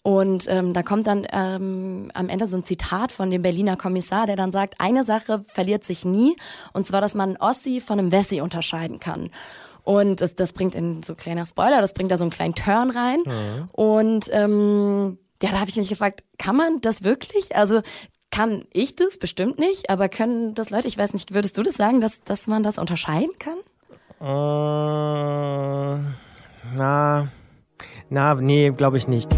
Und 0.03 0.47
ähm, 0.49 0.75
da 0.75 0.83
kommt 0.83 1.07
dann 1.07 1.27
ähm, 1.33 2.11
am 2.13 2.29
Ende 2.29 2.47
so 2.47 2.59
ein 2.59 2.63
Zitat 2.65 3.11
von 3.11 3.31
dem 3.31 3.41
Berliner 3.41 3.79
Kommissar, 3.79 4.27
der 4.27 4.37
dann 4.37 4.53
sagt, 4.53 4.75
eine 4.79 5.03
Sache 5.03 5.43
verliert 5.49 5.83
sich 5.83 6.05
nie, 6.05 6.37
und 6.75 6.87
zwar, 6.87 7.01
dass 7.01 7.15
man 7.15 7.31
einen 7.31 7.37
Ossi 7.39 7.81
von 7.81 7.99
einem 7.99 8.13
Wessi 8.13 8.43
unterscheiden 8.43 9.01
kann. 9.01 9.31
Und 9.83 10.21
das, 10.21 10.35
das 10.35 10.53
bringt 10.53 10.75
in 10.75 11.03
so 11.03 11.15
kleiner 11.15 11.47
Spoiler, 11.47 11.81
das 11.81 11.95
bringt 11.95 12.11
da 12.11 12.19
so 12.19 12.25
einen 12.25 12.31
kleinen 12.31 12.55
Turn 12.55 12.91
rein. 12.91 13.23
Und 13.73 14.29
ähm, 14.33 15.19
ja, 15.43 15.51
da 15.51 15.61
habe 15.61 15.71
ich 15.71 15.77
mich 15.77 15.89
gefragt, 15.89 16.23
kann 16.39 16.57
man 16.57 16.81
das 16.81 17.03
wirklich? 17.03 17.57
Also 17.57 17.81
kann 18.35 18.65
ich 18.73 18.97
das 18.97 19.17
bestimmt 19.17 19.61
nicht, 19.61 19.91
aber 19.91 20.09
können 20.09 20.55
das 20.55 20.71
Leute, 20.71 20.89
ich 20.89 20.99
weiß 20.99 21.13
nicht, 21.13 21.35
würdest 21.35 21.57
du 21.57 21.63
das 21.63 21.75
sagen, 21.75 22.01
dass, 22.01 22.21
dass 22.25 22.49
man 22.49 22.65
das 22.65 22.79
unterscheiden 22.79 23.31
kann? 23.39 23.59
Äh, 24.21 24.25
na, 26.75 27.29
na, 28.11 28.35
nee, 28.35 28.71
glaube 28.71 28.99
ich 28.99 29.07
nicht. 29.07 29.31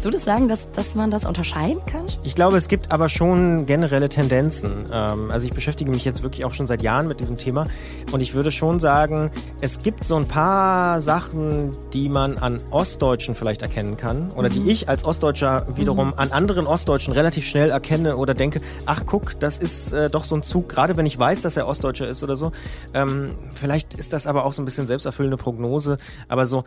Würdest 0.00 0.14
du 0.14 0.18
das 0.18 0.24
sagen, 0.24 0.48
dass, 0.48 0.70
dass 0.70 0.94
man 0.94 1.10
das 1.10 1.26
unterscheiden 1.26 1.84
kann? 1.84 2.06
Ich 2.22 2.34
glaube, 2.34 2.56
es 2.56 2.68
gibt 2.68 2.90
aber 2.90 3.10
schon 3.10 3.66
generelle 3.66 4.08
Tendenzen. 4.08 4.86
Ähm, 4.90 5.30
also 5.30 5.46
ich 5.46 5.52
beschäftige 5.52 5.90
mich 5.90 6.06
jetzt 6.06 6.22
wirklich 6.22 6.46
auch 6.46 6.54
schon 6.54 6.66
seit 6.66 6.80
Jahren 6.80 7.06
mit 7.06 7.20
diesem 7.20 7.36
Thema 7.36 7.66
und 8.10 8.22
ich 8.22 8.32
würde 8.32 8.50
schon 8.50 8.80
sagen, 8.80 9.30
es 9.60 9.80
gibt 9.80 10.04
so 10.04 10.16
ein 10.16 10.26
paar 10.26 11.02
Sachen, 11.02 11.76
die 11.92 12.08
man 12.08 12.38
an 12.38 12.60
Ostdeutschen 12.70 13.34
vielleicht 13.34 13.60
erkennen 13.60 13.98
kann 13.98 14.30
oder 14.30 14.48
die 14.48 14.70
ich 14.70 14.88
als 14.88 15.04
Ostdeutscher 15.04 15.66
wiederum 15.76 16.14
an 16.16 16.32
anderen 16.32 16.66
Ostdeutschen 16.66 17.12
relativ 17.12 17.46
schnell 17.46 17.68
erkenne 17.68 18.16
oder 18.16 18.32
denke, 18.32 18.62
ach 18.86 19.02
guck, 19.04 19.38
das 19.38 19.58
ist 19.58 19.92
äh, 19.92 20.08
doch 20.08 20.24
so 20.24 20.34
ein 20.34 20.42
Zug, 20.42 20.70
gerade 20.70 20.96
wenn 20.96 21.04
ich 21.04 21.18
weiß, 21.18 21.42
dass 21.42 21.58
er 21.58 21.66
Ostdeutscher 21.66 22.08
ist 22.08 22.22
oder 22.22 22.36
so. 22.36 22.52
Ähm, 22.94 23.32
vielleicht 23.52 23.92
ist 23.92 24.14
das 24.14 24.26
aber 24.26 24.46
auch 24.46 24.54
so 24.54 24.62
ein 24.62 24.64
bisschen 24.64 24.86
selbsterfüllende 24.86 25.36
Prognose, 25.36 25.98
aber 26.26 26.46
so 26.46 26.64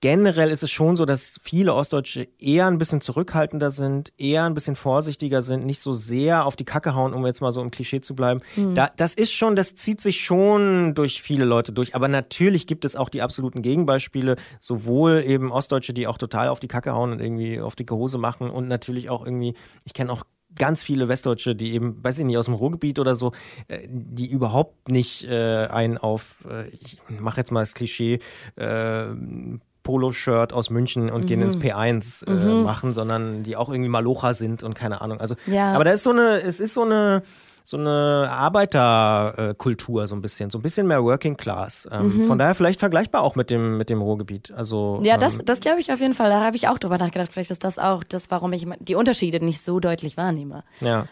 generell 0.00 0.50
ist 0.50 0.62
es 0.62 0.70
schon 0.70 0.96
so, 0.96 1.04
dass 1.04 1.38
viele 1.42 1.74
Ostdeutsche 1.74 2.28
eher 2.38 2.66
ein 2.66 2.78
bisschen 2.78 3.00
zurückhaltender 3.00 3.70
sind, 3.70 4.12
eher 4.18 4.44
ein 4.44 4.54
bisschen 4.54 4.76
vorsichtiger 4.76 5.42
sind, 5.42 5.66
nicht 5.66 5.80
so 5.80 5.92
sehr 5.92 6.46
auf 6.46 6.56
die 6.56 6.64
Kacke 6.64 6.94
hauen, 6.94 7.12
um 7.12 7.26
jetzt 7.26 7.40
mal 7.42 7.52
so 7.52 7.60
im 7.60 7.70
Klischee 7.70 8.00
zu 8.00 8.14
bleiben. 8.14 8.40
Da, 8.74 8.90
das 8.96 9.14
ist 9.14 9.32
schon, 9.32 9.56
das 9.56 9.74
zieht 9.74 10.00
sich 10.00 10.20
schon 10.24 10.94
durch 10.94 11.20
viele 11.20 11.44
Leute 11.44 11.72
durch. 11.72 11.94
Aber 11.94 12.08
natürlich 12.08 12.66
gibt 12.66 12.84
es 12.84 12.96
auch 12.96 13.08
die 13.08 13.22
absoluten 13.22 13.62
Gegenbeispiele, 13.62 14.36
sowohl 14.58 15.22
eben 15.26 15.52
Ostdeutsche, 15.52 15.92
die 15.92 16.06
auch 16.06 16.18
total 16.18 16.48
auf 16.48 16.60
die 16.60 16.68
Kacke 16.68 16.92
hauen 16.92 17.12
und 17.12 17.20
irgendwie 17.20 17.60
auf 17.60 17.76
dicke 17.76 17.94
Hose 17.94 18.18
machen 18.18 18.50
und 18.50 18.68
natürlich 18.68 19.10
auch 19.10 19.24
irgendwie, 19.24 19.54
ich 19.84 19.92
kenne 19.92 20.12
auch 20.12 20.24
ganz 20.56 20.82
viele 20.82 21.08
Westdeutsche, 21.08 21.54
die 21.54 21.72
eben, 21.74 22.02
weiß 22.02 22.18
ich 22.18 22.24
nicht, 22.24 22.36
aus 22.36 22.46
dem 22.46 22.54
Ruhrgebiet 22.54 22.98
oder 22.98 23.14
so, 23.14 23.32
äh, 23.68 23.86
die 23.88 24.28
überhaupt 24.30 24.88
nicht 24.88 25.28
äh, 25.28 25.66
einen 25.66 25.98
auf, 25.98 26.46
äh, 26.50 26.68
ich 26.68 26.98
mache 27.08 27.38
jetzt 27.38 27.52
mal 27.52 27.60
das 27.60 27.74
Klischee, 27.74 28.18
äh, 28.56 29.06
Poloshirt 29.82 30.52
aus 30.52 30.70
München 30.70 31.10
und 31.10 31.26
gehen 31.26 31.40
ins 31.42 31.56
P1 31.56 32.26
äh, 32.26 32.62
machen, 32.62 32.92
sondern 32.92 33.42
die 33.42 33.56
auch 33.56 33.68
irgendwie 33.68 33.88
Malocha 33.88 34.32
sind 34.34 34.62
und 34.62 34.74
keine 34.74 35.00
Ahnung. 35.00 35.20
Also, 35.20 35.34
Ja. 35.46 35.72
aber 35.74 35.84
da 35.84 35.90
ist 35.92 36.04
so 36.04 36.10
eine, 36.10 36.40
es 36.42 36.60
ist 36.60 36.74
so 36.74 36.82
eine, 36.82 37.22
so 37.64 37.76
eine 37.76 38.28
Arbeiterkultur 38.30 40.06
so 40.06 40.14
ein 40.14 40.22
bisschen, 40.22 40.50
so 40.50 40.58
ein 40.58 40.62
bisschen 40.62 40.86
mehr 40.86 41.02
Working 41.02 41.36
Class. 41.36 41.88
Ähm, 41.90 42.24
Von 42.26 42.38
daher 42.38 42.54
vielleicht 42.54 42.80
vergleichbar 42.80 43.22
auch 43.22 43.36
mit 43.36 43.50
dem, 43.50 43.76
mit 43.78 43.90
dem 43.90 44.02
Ruhrgebiet. 44.02 44.52
Also, 44.52 45.00
Ja, 45.02 45.16
das, 45.16 45.34
ähm, 45.34 45.44
das 45.44 45.60
glaube 45.60 45.80
ich 45.80 45.92
auf 45.92 46.00
jeden 46.00 46.14
Fall. 46.14 46.30
Da 46.30 46.40
habe 46.44 46.56
ich 46.56 46.68
auch 46.68 46.78
drüber 46.78 46.98
nachgedacht. 46.98 47.30
Vielleicht 47.32 47.50
ist 47.50 47.64
das 47.64 47.78
auch 47.78 48.04
das, 48.04 48.30
warum 48.30 48.52
ich 48.52 48.66
die 48.80 48.94
Unterschiede 48.94 49.44
nicht 49.44 49.62
so 49.62 49.80
deutlich 49.80 50.16
wahrnehme. 50.16 50.64
ja. 50.80 51.06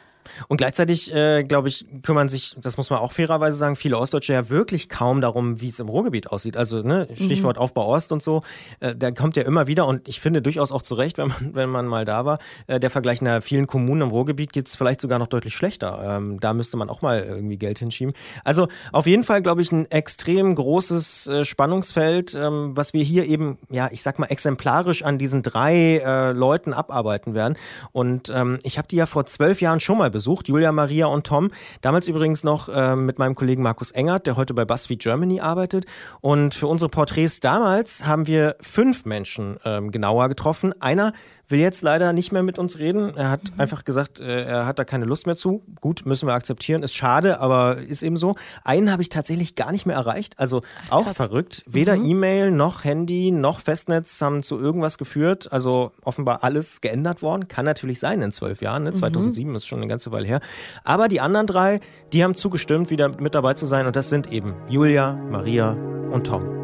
Und 0.48 0.58
gleichzeitig, 0.58 1.12
äh, 1.14 1.42
glaube 1.44 1.68
ich, 1.68 1.86
kümmern 2.02 2.28
sich, 2.28 2.56
das 2.60 2.76
muss 2.76 2.90
man 2.90 3.00
auch 3.00 3.12
fairerweise 3.12 3.56
sagen, 3.56 3.76
viele 3.76 3.98
Ostdeutsche 3.98 4.32
ja 4.32 4.50
wirklich 4.50 4.88
kaum 4.88 5.20
darum, 5.20 5.60
wie 5.60 5.68
es 5.68 5.80
im 5.80 5.88
Ruhrgebiet 5.88 6.28
aussieht. 6.28 6.56
Also 6.56 6.82
ne, 6.82 7.08
Stichwort 7.14 7.56
mhm. 7.56 7.62
Aufbau 7.62 7.86
Ost 7.86 8.12
und 8.12 8.22
so, 8.22 8.42
äh, 8.80 8.94
da 8.94 9.10
kommt 9.10 9.36
ja 9.36 9.42
immer 9.42 9.66
wieder 9.66 9.86
und 9.86 10.08
ich 10.08 10.20
finde 10.20 10.42
durchaus 10.42 10.72
auch 10.72 10.82
zurecht, 10.82 11.18
wenn 11.18 11.28
man, 11.28 11.54
wenn 11.54 11.70
man 11.70 11.86
mal 11.86 12.04
da 12.04 12.24
war, 12.24 12.38
äh, 12.66 12.78
der 12.80 12.90
Vergleich 12.90 13.22
nach 13.22 13.42
vielen 13.42 13.66
Kommunen 13.66 14.02
im 14.02 14.08
Ruhrgebiet 14.08 14.52
geht 14.52 14.68
es 14.68 14.76
vielleicht 14.76 15.00
sogar 15.00 15.18
noch 15.18 15.26
deutlich 15.26 15.54
schlechter. 15.54 16.00
Ähm, 16.04 16.40
da 16.40 16.54
müsste 16.54 16.76
man 16.76 16.90
auch 16.90 17.02
mal 17.02 17.22
irgendwie 17.22 17.56
Geld 17.56 17.78
hinschieben. 17.78 18.14
Also 18.44 18.68
auf 18.92 19.06
jeden 19.06 19.22
Fall, 19.22 19.42
glaube 19.42 19.62
ich, 19.62 19.72
ein 19.72 19.90
extrem 19.90 20.54
großes 20.54 21.26
äh, 21.26 21.44
Spannungsfeld, 21.44 22.34
ähm, 22.34 22.76
was 22.76 22.92
wir 22.92 23.02
hier 23.02 23.26
eben, 23.26 23.58
ja, 23.70 23.88
ich 23.90 24.02
sag 24.02 24.18
mal, 24.18 24.26
exemplarisch 24.26 25.02
an 25.02 25.18
diesen 25.18 25.42
drei 25.42 25.98
äh, 25.98 26.32
Leuten 26.32 26.72
abarbeiten 26.72 27.34
werden. 27.34 27.56
Und 27.92 28.30
ähm, 28.30 28.58
ich 28.62 28.78
habe 28.78 28.88
die 28.88 28.96
ja 28.96 29.06
vor 29.06 29.26
zwölf 29.26 29.60
Jahren 29.60 29.80
schon 29.80 29.98
mal 29.98 30.10
besucht, 30.18 30.48
Julia, 30.48 30.72
Maria 30.72 31.06
und 31.06 31.28
Tom. 31.28 31.52
Damals 31.80 32.08
übrigens 32.08 32.42
noch 32.42 32.68
äh, 32.68 32.96
mit 32.96 33.20
meinem 33.20 33.36
Kollegen 33.36 33.62
Markus 33.62 33.92
Engert, 33.92 34.26
der 34.26 34.34
heute 34.34 34.52
bei 34.52 34.64
BuzzFeed 34.64 34.98
Germany 34.98 35.40
arbeitet. 35.40 35.86
Und 36.20 36.54
für 36.54 36.66
unsere 36.66 36.88
Porträts 36.88 37.38
damals 37.38 38.04
haben 38.04 38.26
wir 38.26 38.56
fünf 38.60 39.04
Menschen 39.04 39.58
ähm, 39.64 39.92
genauer 39.92 40.28
getroffen. 40.28 40.74
Einer 40.80 41.12
will 41.48 41.58
jetzt 41.58 41.82
leider 41.82 42.12
nicht 42.12 42.32
mehr 42.32 42.42
mit 42.42 42.58
uns 42.58 42.78
reden. 42.78 43.16
Er 43.16 43.30
hat 43.30 43.52
mhm. 43.52 43.60
einfach 43.60 43.84
gesagt, 43.84 44.20
äh, 44.20 44.44
er 44.44 44.66
hat 44.66 44.78
da 44.78 44.84
keine 44.84 45.04
Lust 45.04 45.26
mehr 45.26 45.36
zu. 45.36 45.62
Gut, 45.80 46.04
müssen 46.06 46.28
wir 46.28 46.34
akzeptieren. 46.34 46.82
Ist 46.82 46.94
schade, 46.94 47.40
aber 47.40 47.78
ist 47.78 48.02
eben 48.02 48.16
so. 48.16 48.34
Einen 48.64 48.90
habe 48.90 49.02
ich 49.02 49.08
tatsächlich 49.08 49.54
gar 49.54 49.72
nicht 49.72 49.86
mehr 49.86 49.96
erreicht. 49.96 50.38
Also 50.38 50.62
Ach, 50.88 50.98
auch 50.98 51.08
verrückt. 51.14 51.64
Weder 51.66 51.96
mhm. 51.96 52.04
E-Mail 52.04 52.50
noch 52.50 52.84
Handy 52.84 53.30
noch 53.30 53.60
Festnetz 53.60 54.20
haben 54.20 54.42
zu 54.42 54.58
irgendwas 54.58 54.98
geführt. 54.98 55.52
Also 55.52 55.92
offenbar 56.02 56.44
alles 56.44 56.80
geändert 56.80 57.22
worden. 57.22 57.48
Kann 57.48 57.64
natürlich 57.64 57.98
sein 57.98 58.22
in 58.22 58.32
zwölf 58.32 58.60
Jahren. 58.60 58.84
Ne? 58.84 58.94
2007 58.94 59.50
mhm. 59.50 59.56
ist 59.56 59.66
schon 59.66 59.78
eine 59.78 59.88
ganze 59.88 60.12
Weile 60.12 60.26
her. 60.26 60.40
Aber 60.84 61.08
die 61.08 61.20
anderen 61.20 61.46
drei, 61.46 61.80
die 62.12 62.24
haben 62.24 62.34
zugestimmt, 62.34 62.90
wieder 62.90 63.20
mit 63.20 63.34
dabei 63.34 63.54
zu 63.54 63.66
sein. 63.66 63.86
Und 63.86 63.96
das 63.96 64.08
sind 64.10 64.30
eben 64.32 64.54
Julia, 64.68 65.14
Maria 65.14 65.72
und 66.10 66.26
Tom. 66.26 66.57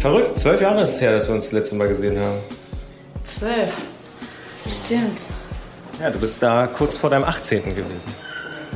Verrückt, 0.00 0.38
zwölf 0.38 0.60
Jahre 0.60 0.82
ist 0.82 0.90
es 0.90 1.00
her, 1.00 1.12
dass 1.12 1.28
wir 1.28 1.34
uns 1.34 1.46
das 1.46 1.52
letzte 1.52 1.74
Mal 1.74 1.88
gesehen 1.88 2.18
haben. 2.18 2.38
Zwölf? 3.24 3.72
Stimmt. 4.66 5.22
Ja, 6.00 6.10
du 6.10 6.20
bist 6.20 6.40
da 6.40 6.68
kurz 6.68 6.96
vor 6.96 7.10
deinem 7.10 7.24
18. 7.24 7.74
gewesen. 7.74 8.14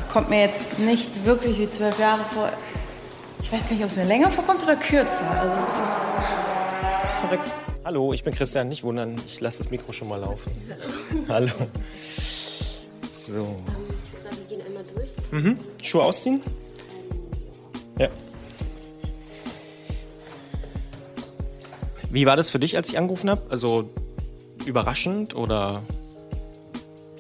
Kommt 0.09 0.31
mir 0.31 0.41
jetzt 0.41 0.79
nicht 0.81 1.25
wirklich 1.25 1.59
wie 1.59 1.71
zwölf 1.71 1.97
Jahre 1.99 2.25
vor. 2.25 2.51
Ich 3.41 3.53
weiß 3.53 3.63
gar 3.63 3.73
nicht, 3.73 3.83
ob 3.83 3.87
es 3.87 3.97
mir 3.97 4.05
länger 4.05 4.33
vorkommt 4.33 4.65
oder 4.65 4.75
kürzer. 4.75 5.31
Also 5.31 5.55
es 5.61 5.89
ist, 5.89 5.97
es 7.05 7.13
ist 7.13 7.21
verrückt. 7.21 7.51
Hallo, 7.85 8.13
ich 8.13 8.25
bin 8.25 8.35
Christian, 8.35 8.69
nicht 8.69 8.83
wundern, 8.83 9.17
ich 9.27 9.41
lasse 9.41 9.63
das 9.63 9.71
Mikro 9.71 9.93
schon 9.93 10.09
mal 10.09 10.21
laufen. 10.21 10.51
Hallo. 11.29 11.51
So. 13.09 13.63
Ich 14.05 14.13
würde 14.13 14.25
sagen, 14.25 14.37
wir 14.39 14.57
gehen 14.57 14.67
einmal 14.67 14.85
durch. 14.93 15.13
Mhm. 15.31 15.59
Schuhe 15.83 16.03
ausziehen? 16.03 16.41
Ja. 17.99 18.09
Wie 22.13 22.27
war 22.27 22.37
das 22.37 22.51
für 22.51 22.59
dich, 22.59 22.77
als 22.77 22.91
ich 22.91 22.99
angerufen 22.99 23.31
habe? 23.31 23.41
Also 23.49 23.89
überraschend 24.67 25.35
oder? 25.35 25.83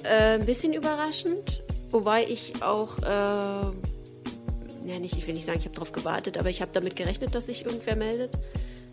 Äh, 0.02 0.34
ein 0.34 0.44
bisschen 0.44 0.74
überraschend, 0.74 1.62
wobei 1.90 2.26
ich 2.26 2.62
auch, 2.62 2.98
äh, 2.98 3.02
ja 3.02 3.72
nicht, 5.00 5.16
ich 5.16 5.26
will 5.26 5.32
nicht 5.32 5.46
sagen, 5.46 5.58
ich 5.58 5.64
habe 5.64 5.74
darauf 5.74 5.92
gewartet, 5.92 6.36
aber 6.36 6.50
ich 6.50 6.60
habe 6.60 6.72
damit 6.74 6.94
gerechnet, 6.94 7.34
dass 7.34 7.46
sich 7.46 7.64
irgendwer 7.64 7.96
meldet. 7.96 8.32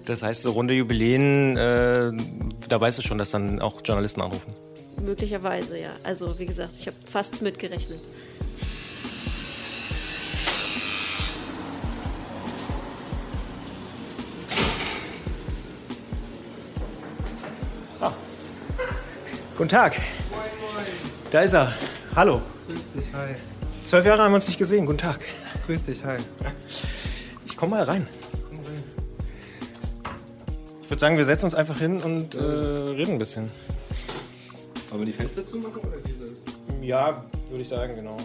Das 0.06 0.24
heißt, 0.24 0.42
so 0.42 0.52
runde 0.52 0.74
Jubiläen, 0.74 1.58
äh, 1.58 2.12
da 2.70 2.80
weißt 2.80 2.98
du 3.00 3.02
schon, 3.02 3.18
dass 3.18 3.32
dann 3.32 3.62
auch 3.62 3.82
Journalisten 3.84 4.22
anrufen? 4.22 4.54
Möglicherweise, 5.02 5.80
ja. 5.80 5.92
Also 6.04 6.40
wie 6.40 6.46
gesagt, 6.46 6.76
ich 6.80 6.88
habe 6.88 6.98
fast 7.04 7.42
mitgerechnet. 7.42 8.00
Guten 19.70 19.82
Tag. 19.82 20.02
Moin, 20.32 20.42
moin. 20.74 20.86
Da 21.30 21.42
ist 21.42 21.54
er. 21.54 21.72
Hallo. 22.16 22.42
Grüß 22.68 22.92
dich, 22.94 23.14
hi. 23.14 23.36
Zwölf 23.84 24.04
Jahre 24.04 24.24
haben 24.24 24.32
wir 24.32 24.38
uns 24.38 24.48
nicht 24.48 24.58
gesehen. 24.58 24.88
Guten 24.88 24.98
Tag. 24.98 25.20
Grüß 25.68 25.86
dich, 25.86 26.04
hi. 26.04 26.18
Ich 27.46 27.56
komme 27.56 27.76
mal 27.76 27.84
rein. 27.84 28.08
Ich 30.82 30.90
würde 30.90 31.00
sagen, 31.00 31.18
wir 31.18 31.26
setzen 31.26 31.46
uns 31.46 31.54
einfach 31.54 31.78
hin 31.78 32.02
und 32.02 32.34
äh, 32.34 32.40
reden 32.40 33.12
ein 33.12 33.18
bisschen. 33.20 33.52
Wollen 34.90 35.02
wir 35.02 35.06
die 35.06 35.12
Fenster 35.12 35.46
zumachen 35.46 35.84
oder 35.84 35.98
wie 36.82 36.88
Ja, 36.88 37.24
würde 37.52 37.62
ich 37.62 37.70
sagen, 37.70 37.96
genau. 37.96 38.18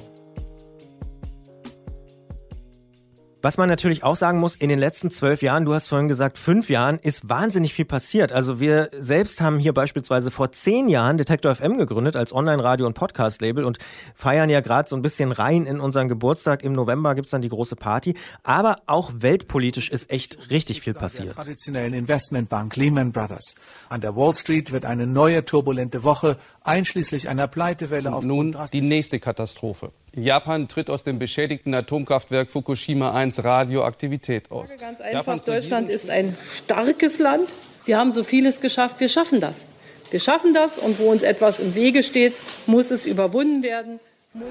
Was 3.45 3.59
man 3.59 3.69
natürlich 3.69 4.03
auch 4.05 4.17
sagen 4.17 4.39
muss, 4.39 4.57
in 4.57 4.71
den 4.71 4.79
letzten 4.79 5.11
zwölf 5.11 5.43
Jahren, 5.43 5.67
du 5.67 5.75
hast 5.75 5.89
vorhin 5.89 6.09
gesagt, 6.09 6.39
fünf 6.39 6.71
Jahren, 6.71 6.99
ist 6.99 7.29
wahnsinnig 7.29 7.75
viel 7.75 7.85
passiert. 7.85 8.33
Also 8.33 8.59
wir 8.59 8.89
selbst 8.99 9.43
haben 9.43 9.59
hier 9.59 9.75
beispielsweise 9.75 10.31
vor 10.31 10.51
zehn 10.51 10.89
Jahren 10.89 11.19
Detektor 11.19 11.55
FM 11.55 11.77
gegründet 11.77 12.17
als 12.17 12.33
Online-Radio- 12.33 12.87
und 12.87 12.95
Podcast-Label 12.95 13.65
und 13.65 13.77
feiern 14.15 14.49
ja 14.49 14.63
gerade 14.63 14.89
so 14.89 14.97
ein 14.97 15.03
bisschen 15.03 15.31
rein 15.31 15.67
in 15.67 15.79
unseren 15.79 16.09
Geburtstag. 16.09 16.63
Im 16.63 16.73
November 16.73 17.15
gibt's 17.15 17.33
dann 17.33 17.43
die 17.43 17.51
große 17.51 17.77
Party. 17.77 18.15
Aber 18.45 18.77
auch 18.87 19.13
weltpolitisch 19.19 19.91
ist 19.91 20.11
echt 20.11 20.49
richtig 20.49 20.81
viel 20.81 20.95
passiert. 20.95 21.29
Der 21.29 21.35
traditionellen 21.35 21.93
Investmentbank 21.93 22.75
Lehman 22.77 23.13
Brothers. 23.13 23.57
An 23.91 24.01
der 24.01 24.17
Wall 24.17 24.35
Street 24.37 24.73
wird 24.73 24.87
eine 24.87 25.07
neue 25.07 25.45
turbulente 25.45 26.03
Woche 26.03 26.39
einschließlich 26.63 27.29
einer 27.29 27.47
Pleitewelle 27.47 28.09
und 28.09 28.15
auf 28.15 28.25
nun 28.25 28.57
die 28.73 28.81
nächste 28.81 29.21
Katastrophe. 29.21 29.93
Japan 30.17 30.69
tritt 30.69 30.91
aus 30.91 31.03
dem 31.03 31.19
beschädigten 31.19 31.75
Atomkraftwerk 31.75 32.49
Fukushima 32.49 33.13
1 33.13 33.43
Radioaktivität 33.43 34.51
aus. 34.51 34.77
Ganz 34.79 35.01
einfach, 35.01 35.13
Japans 35.13 35.45
Deutschland 35.45 35.91
ist 35.91 36.09
ein 36.09 36.37
starkes 36.65 37.19
Land. 37.19 37.55
Wir 37.85 37.99
haben 37.99 38.13
so 38.13 38.23
vieles 38.23 38.61
geschafft, 38.61 39.01
wir 39.01 39.09
schaffen 39.09 39.41
das. 39.41 39.67
Wir 40.11 40.21
schaffen 40.21 40.55
das 40.55 40.79
und 40.79 40.99
wo 40.99 41.11
uns 41.11 41.23
etwas 41.23 41.59
im 41.59 41.75
Wege 41.75 42.03
steht, 42.03 42.35
muss 42.67 42.91
es 42.91 43.07
überwunden 43.07 43.63
werden. 43.63 43.99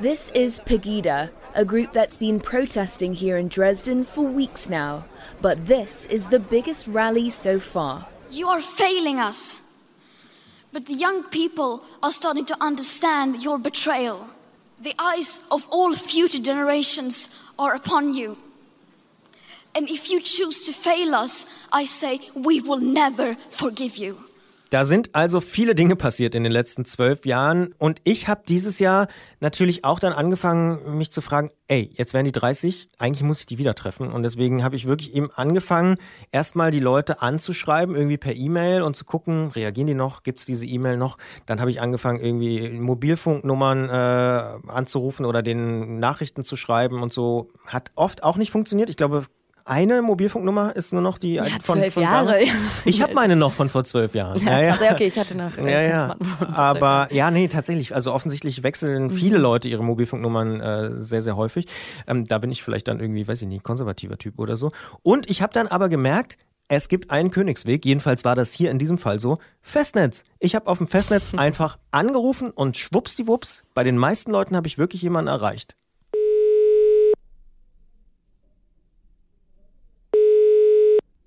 This 0.01 0.29
is 0.31 0.59
Pegida, 0.61 1.29
a 1.53 1.63
group 1.63 1.93
that's 1.93 2.17
been 2.17 2.39
protesting 2.39 3.13
here 3.13 3.37
in 3.37 3.49
Dresden 3.49 4.05
for 4.05 4.25
weeks 4.25 4.69
now. 4.69 5.03
But 5.41 5.67
this 5.67 6.05
is 6.07 6.27
the 6.29 6.39
biggest 6.39 6.87
rally 6.87 7.29
so 7.29 7.59
far. 7.59 8.07
You 8.29 8.47
are 8.47 8.61
failing 8.61 9.19
us. 9.19 9.57
But 10.71 10.87
the 10.87 10.95
young 10.95 11.23
people 11.29 11.81
are 12.01 12.11
starting 12.11 12.45
to 12.47 12.55
understand 12.61 13.43
your 13.43 13.59
betrayal. 13.59 14.27
The 14.83 14.93
eyes 14.99 15.39
of 15.49 15.65
all 15.69 15.95
future 15.95 16.39
generations 16.39 17.29
are 17.57 17.73
upon 17.73 18.13
you. 18.13 18.37
And 19.73 19.89
if 19.89 20.11
you 20.11 20.19
choose 20.19 20.65
to 20.65 20.73
fail 20.73 21.15
us, 21.15 21.45
I 21.71 21.85
say 21.85 22.19
we 22.35 22.59
will 22.59 22.79
never 22.79 23.37
forgive 23.49 23.95
you. 23.95 24.19
Da 24.73 24.85
sind 24.85 25.13
also 25.13 25.39
viele 25.39 25.75
Dinge 25.75 25.95
passiert 25.95 26.33
in 26.33 26.41
den 26.41 26.51
letzten 26.51 26.83
zwölf 26.83 27.27
Jahren 27.27 27.75
und 27.77 28.01
ich 28.05 28.27
habe 28.27 28.41
dieses 28.49 28.79
Jahr 28.79 29.07
natürlich 29.39 29.85
auch 29.85 29.99
dann 29.99 30.13
angefangen, 30.13 30.97
mich 30.97 31.11
zu 31.11 31.21
fragen, 31.21 31.51
ey, 31.67 31.91
jetzt 31.93 32.15
werden 32.15 32.25
die 32.25 32.31
30, 32.31 32.87
eigentlich 32.97 33.21
muss 33.21 33.41
ich 33.41 33.45
die 33.45 33.59
wieder 33.59 33.75
treffen 33.75 34.11
und 34.11 34.23
deswegen 34.23 34.63
habe 34.63 34.75
ich 34.75 34.87
wirklich 34.87 35.13
eben 35.13 35.29
angefangen, 35.29 35.97
erstmal 36.31 36.71
die 36.71 36.79
Leute 36.79 37.21
anzuschreiben, 37.21 37.95
irgendwie 37.95 38.17
per 38.17 38.35
E-Mail 38.35 38.81
und 38.81 38.95
zu 38.95 39.05
gucken, 39.05 39.49
reagieren 39.49 39.85
die 39.85 39.93
noch, 39.93 40.23
gibt 40.23 40.39
es 40.39 40.45
diese 40.45 40.65
E-Mail 40.65 40.97
noch? 40.97 41.19
Dann 41.45 41.59
habe 41.59 41.69
ich 41.69 41.79
angefangen, 41.79 42.19
irgendwie 42.19 42.69
Mobilfunknummern 42.69 43.89
äh, 43.89 44.71
anzurufen 44.71 45.27
oder 45.27 45.43
den 45.43 45.99
Nachrichten 45.99 46.43
zu 46.43 46.55
schreiben 46.55 47.03
und 47.03 47.13
so. 47.13 47.51
Hat 47.67 47.91
oft 47.93 48.23
auch 48.23 48.37
nicht 48.37 48.49
funktioniert. 48.49 48.89
Ich 48.89 48.97
glaube, 48.97 49.27
eine 49.65 50.01
Mobilfunknummer 50.01 50.75
ist 50.75 50.93
nur 50.93 51.01
noch 51.01 51.17
die 51.17 51.35
ja, 51.35 51.45
von, 51.63 51.79
zwölf 51.79 51.93
von 51.93 52.03
Jahre. 52.03 52.37
Ich 52.85 53.01
habe 53.01 53.13
meine 53.13 53.35
noch 53.35 53.53
von 53.53 53.69
vor 53.69 53.83
zwölf 53.83 54.13
Jahren. 54.13 54.43
Ja, 54.45 54.59
ja, 54.59 54.75
ja. 54.75 54.91
okay, 54.93 55.07
ich 55.07 55.17
hatte 55.17 55.37
noch. 55.37 55.57
Ja, 55.57 55.81
ja. 55.81 56.15
Aber 56.53 57.07
ja, 57.11 57.31
nee, 57.31 57.47
tatsächlich. 57.47 57.95
Also 57.95 58.13
offensichtlich 58.13 58.63
wechseln 58.63 59.09
viele 59.09 59.37
mhm. 59.37 59.43
Leute 59.43 59.69
ihre 59.69 59.83
Mobilfunknummern 59.83 60.61
äh, 60.61 60.91
sehr, 60.99 61.21
sehr 61.21 61.37
häufig. 61.37 61.67
Ähm, 62.07 62.25
da 62.25 62.37
bin 62.39 62.51
ich 62.51 62.63
vielleicht 62.63 62.87
dann 62.87 62.99
irgendwie, 62.99 63.27
weiß 63.27 63.41
ich 63.41 63.47
nicht, 63.47 63.63
konservativer 63.63 64.17
Typ 64.17 64.39
oder 64.39 64.57
so. 64.57 64.71
Und 65.01 65.29
ich 65.29 65.41
habe 65.41 65.53
dann 65.53 65.67
aber 65.67 65.89
gemerkt, 65.89 66.37
es 66.67 66.87
gibt 66.87 67.11
einen 67.11 67.29
Königsweg, 67.29 67.85
jedenfalls 67.85 68.23
war 68.23 68.35
das 68.35 68.51
hier 68.51 68.71
in 68.71 68.79
diesem 68.79 68.97
Fall 68.97 69.19
so. 69.19 69.37
Festnetz. 69.61 70.23
Ich 70.39 70.55
habe 70.55 70.67
auf 70.67 70.77
dem 70.77 70.87
Festnetz 70.87 71.33
einfach 71.37 71.77
angerufen 71.91 72.51
und 72.51 72.77
schwuppsdiwupps, 72.77 73.63
bei 73.73 73.83
den 73.83 73.97
meisten 73.97 74.31
Leuten 74.31 74.55
habe 74.55 74.67
ich 74.67 74.77
wirklich 74.77 75.01
jemanden 75.01 75.29
erreicht. 75.29 75.75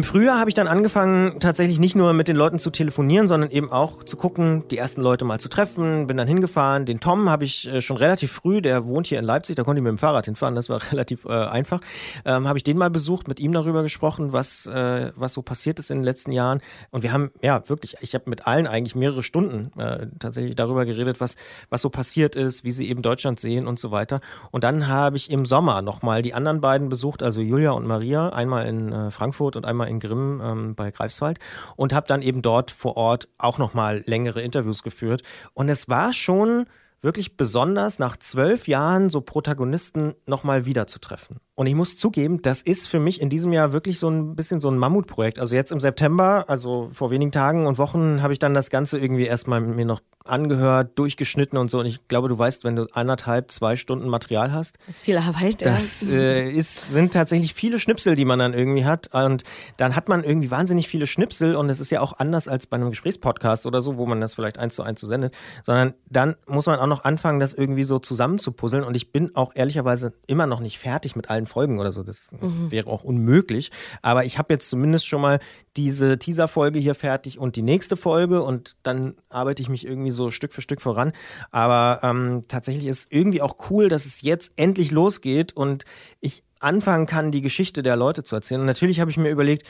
Im 0.00 0.04
Frühjahr 0.04 0.38
habe 0.38 0.48
ich 0.48 0.54
dann 0.54 0.66
angefangen, 0.66 1.40
tatsächlich 1.40 1.78
nicht 1.78 1.94
nur 1.94 2.14
mit 2.14 2.26
den 2.26 2.34
Leuten 2.34 2.58
zu 2.58 2.70
telefonieren, 2.70 3.26
sondern 3.26 3.50
eben 3.50 3.70
auch 3.70 4.02
zu 4.02 4.16
gucken, 4.16 4.64
die 4.70 4.78
ersten 4.78 5.02
Leute 5.02 5.26
mal 5.26 5.38
zu 5.38 5.50
treffen. 5.50 6.06
Bin 6.06 6.16
dann 6.16 6.26
hingefahren. 6.26 6.86
Den 6.86 7.00
Tom 7.00 7.28
habe 7.28 7.44
ich 7.44 7.68
äh, 7.68 7.82
schon 7.82 7.98
relativ 7.98 8.32
früh, 8.32 8.62
der 8.62 8.86
wohnt 8.86 9.08
hier 9.08 9.18
in 9.18 9.26
Leipzig, 9.26 9.56
da 9.56 9.62
konnte 9.62 9.80
ich 9.80 9.82
mit 9.82 9.90
dem 9.90 9.98
Fahrrad 9.98 10.24
hinfahren, 10.24 10.54
das 10.54 10.70
war 10.70 10.80
relativ 10.90 11.26
äh, 11.26 11.32
einfach. 11.32 11.82
Ähm, 12.24 12.48
habe 12.48 12.56
ich 12.56 12.64
den 12.64 12.78
mal 12.78 12.88
besucht, 12.88 13.28
mit 13.28 13.40
ihm 13.40 13.52
darüber 13.52 13.82
gesprochen, 13.82 14.32
was, 14.32 14.64
äh, 14.64 15.12
was 15.16 15.34
so 15.34 15.42
passiert 15.42 15.78
ist 15.78 15.90
in 15.90 15.98
den 15.98 16.04
letzten 16.04 16.32
Jahren. 16.32 16.62
Und 16.92 17.02
wir 17.02 17.12
haben, 17.12 17.30
ja, 17.42 17.68
wirklich, 17.68 17.96
ich 18.00 18.14
habe 18.14 18.24
mit 18.30 18.46
allen 18.46 18.66
eigentlich 18.66 18.94
mehrere 18.94 19.22
Stunden 19.22 19.78
äh, 19.78 20.06
tatsächlich 20.18 20.56
darüber 20.56 20.86
geredet, 20.86 21.20
was, 21.20 21.36
was 21.68 21.82
so 21.82 21.90
passiert 21.90 22.36
ist, 22.36 22.64
wie 22.64 22.72
sie 22.72 22.88
eben 22.88 23.02
Deutschland 23.02 23.38
sehen 23.38 23.66
und 23.66 23.78
so 23.78 23.90
weiter. 23.90 24.20
Und 24.50 24.64
dann 24.64 24.88
habe 24.88 25.18
ich 25.18 25.30
im 25.30 25.44
Sommer 25.44 25.82
nochmal 25.82 26.22
die 26.22 26.32
anderen 26.32 26.62
beiden 26.62 26.88
besucht, 26.88 27.22
also 27.22 27.42
Julia 27.42 27.72
und 27.72 27.86
Maria, 27.86 28.30
einmal 28.30 28.66
in 28.66 28.92
äh, 28.92 29.10
Frankfurt 29.10 29.56
und 29.56 29.66
einmal 29.66 29.89
in 29.90 30.00
Grimm 30.00 30.40
ähm, 30.42 30.74
bei 30.74 30.90
Greifswald 30.90 31.38
und 31.76 31.92
habe 31.92 32.06
dann 32.06 32.22
eben 32.22 32.40
dort 32.40 32.70
vor 32.70 32.96
Ort 32.96 33.28
auch 33.36 33.58
nochmal 33.58 34.02
längere 34.06 34.40
Interviews 34.40 34.82
geführt. 34.82 35.22
Und 35.52 35.68
es 35.68 35.88
war 35.88 36.12
schon 36.12 36.64
wirklich 37.02 37.36
besonders, 37.36 37.98
nach 37.98 38.16
zwölf 38.16 38.68
Jahren 38.68 39.08
so 39.10 39.20
Protagonisten 39.20 40.14
nochmal 40.26 40.66
wiederzutreffen. 40.66 41.40
Und 41.60 41.66
ich 41.66 41.74
muss 41.74 41.98
zugeben, 41.98 42.40
das 42.40 42.62
ist 42.62 42.88
für 42.88 43.00
mich 43.00 43.20
in 43.20 43.28
diesem 43.28 43.52
Jahr 43.52 43.72
wirklich 43.72 43.98
so 43.98 44.08
ein 44.08 44.34
bisschen 44.34 44.62
so 44.62 44.70
ein 44.70 44.78
Mammutprojekt. 44.78 45.38
Also 45.38 45.54
jetzt 45.54 45.72
im 45.72 45.78
September, 45.78 46.46
also 46.48 46.88
vor 46.90 47.10
wenigen 47.10 47.32
Tagen 47.32 47.66
und 47.66 47.76
Wochen, 47.76 48.22
habe 48.22 48.32
ich 48.32 48.38
dann 48.38 48.54
das 48.54 48.70
Ganze 48.70 48.98
irgendwie 48.98 49.26
erstmal 49.26 49.60
mir 49.60 49.84
noch 49.84 50.00
angehört, 50.24 50.98
durchgeschnitten 50.98 51.58
und 51.58 51.70
so. 51.70 51.80
Und 51.80 51.86
ich 51.86 52.06
glaube, 52.08 52.28
du 52.28 52.38
weißt, 52.38 52.64
wenn 52.64 52.76
du 52.76 52.86
anderthalb, 52.92 53.50
zwei 53.50 53.76
Stunden 53.76 54.08
Material 54.08 54.52
hast, 54.52 54.78
Das 54.86 54.96
ist 54.96 55.00
viel 55.00 55.18
Arbeit. 55.18 55.64
das 55.64 56.06
äh, 56.06 56.48
ist, 56.50 56.92
sind 56.92 57.12
tatsächlich 57.12 57.54
viele 57.54 57.78
Schnipsel, 57.78 58.16
die 58.16 58.24
man 58.24 58.38
dann 58.38 58.54
irgendwie 58.54 58.84
hat. 58.84 59.12
Und 59.12 59.44
dann 59.76 59.96
hat 59.96 60.08
man 60.08 60.24
irgendwie 60.24 60.50
wahnsinnig 60.50 60.88
viele 60.88 61.06
Schnipsel 61.06 61.56
und 61.56 61.68
es 61.68 61.80
ist 61.80 61.90
ja 61.90 62.00
auch 62.00 62.18
anders 62.18 62.48
als 62.48 62.66
bei 62.66 62.76
einem 62.76 62.90
Gesprächspodcast 62.90 63.66
oder 63.66 63.80
so, 63.80 63.96
wo 63.96 64.06
man 64.06 64.20
das 64.20 64.34
vielleicht 64.34 64.58
eins 64.58 64.74
zu 64.74 64.82
eins 64.82 65.00
so 65.00 65.06
sendet, 65.06 65.34
sondern 65.62 65.94
dann 66.08 66.36
muss 66.46 66.66
man 66.66 66.78
auch 66.78 66.86
noch 66.86 67.04
anfangen, 67.04 67.40
das 67.40 67.52
irgendwie 67.52 67.84
so 67.84 67.98
zusammenzupuzzeln. 67.98 68.84
Und 68.84 68.96
ich 68.96 69.12
bin 69.12 69.34
auch 69.34 69.52
ehrlicherweise 69.54 70.12
immer 70.26 70.46
noch 70.46 70.60
nicht 70.60 70.78
fertig 70.78 71.16
mit 71.16 71.30
allen 71.30 71.46
Folgen 71.50 71.78
oder 71.78 71.92
so. 71.92 72.02
Das 72.02 72.30
Mhm. 72.40 72.70
wäre 72.70 72.86
auch 72.88 73.04
unmöglich. 73.04 73.70
Aber 74.02 74.24
ich 74.24 74.38
habe 74.38 74.52
jetzt 74.54 74.70
zumindest 74.70 75.06
schon 75.06 75.20
mal 75.20 75.40
diese 75.76 76.18
Teaser-Folge 76.18 76.78
hier 76.78 76.94
fertig 76.94 77.38
und 77.38 77.56
die 77.56 77.62
nächste 77.62 77.96
Folge 77.96 78.42
und 78.42 78.76
dann 78.82 79.14
arbeite 79.28 79.60
ich 79.62 79.68
mich 79.68 79.86
irgendwie 79.86 80.10
so 80.12 80.30
Stück 80.30 80.52
für 80.52 80.62
Stück 80.62 80.80
voran. 80.80 81.12
Aber 81.50 82.00
ähm, 82.02 82.42
tatsächlich 82.48 82.86
ist 82.86 83.12
irgendwie 83.12 83.42
auch 83.42 83.70
cool, 83.70 83.88
dass 83.88 84.06
es 84.06 84.22
jetzt 84.22 84.52
endlich 84.56 84.90
losgeht 84.90 85.52
und 85.52 85.84
ich 86.20 86.42
anfangen 86.60 87.06
kann, 87.06 87.30
die 87.32 87.42
Geschichte 87.42 87.82
der 87.82 87.96
Leute 87.96 88.22
zu 88.22 88.36
erzählen. 88.36 88.60
Und 88.60 88.66
natürlich 88.66 89.00
habe 89.00 89.10
ich 89.10 89.16
mir 89.16 89.30
überlegt, 89.30 89.66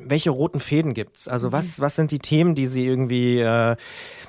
welche 0.00 0.30
roten 0.30 0.60
Fäden 0.60 0.94
gibt's? 0.94 1.26
Also 1.26 1.50
was, 1.50 1.80
was 1.80 1.96
sind 1.96 2.12
die 2.12 2.20
Themen, 2.20 2.54
die 2.54 2.66
sie 2.66 2.86
irgendwie, 2.86 3.40
äh, 3.40 3.76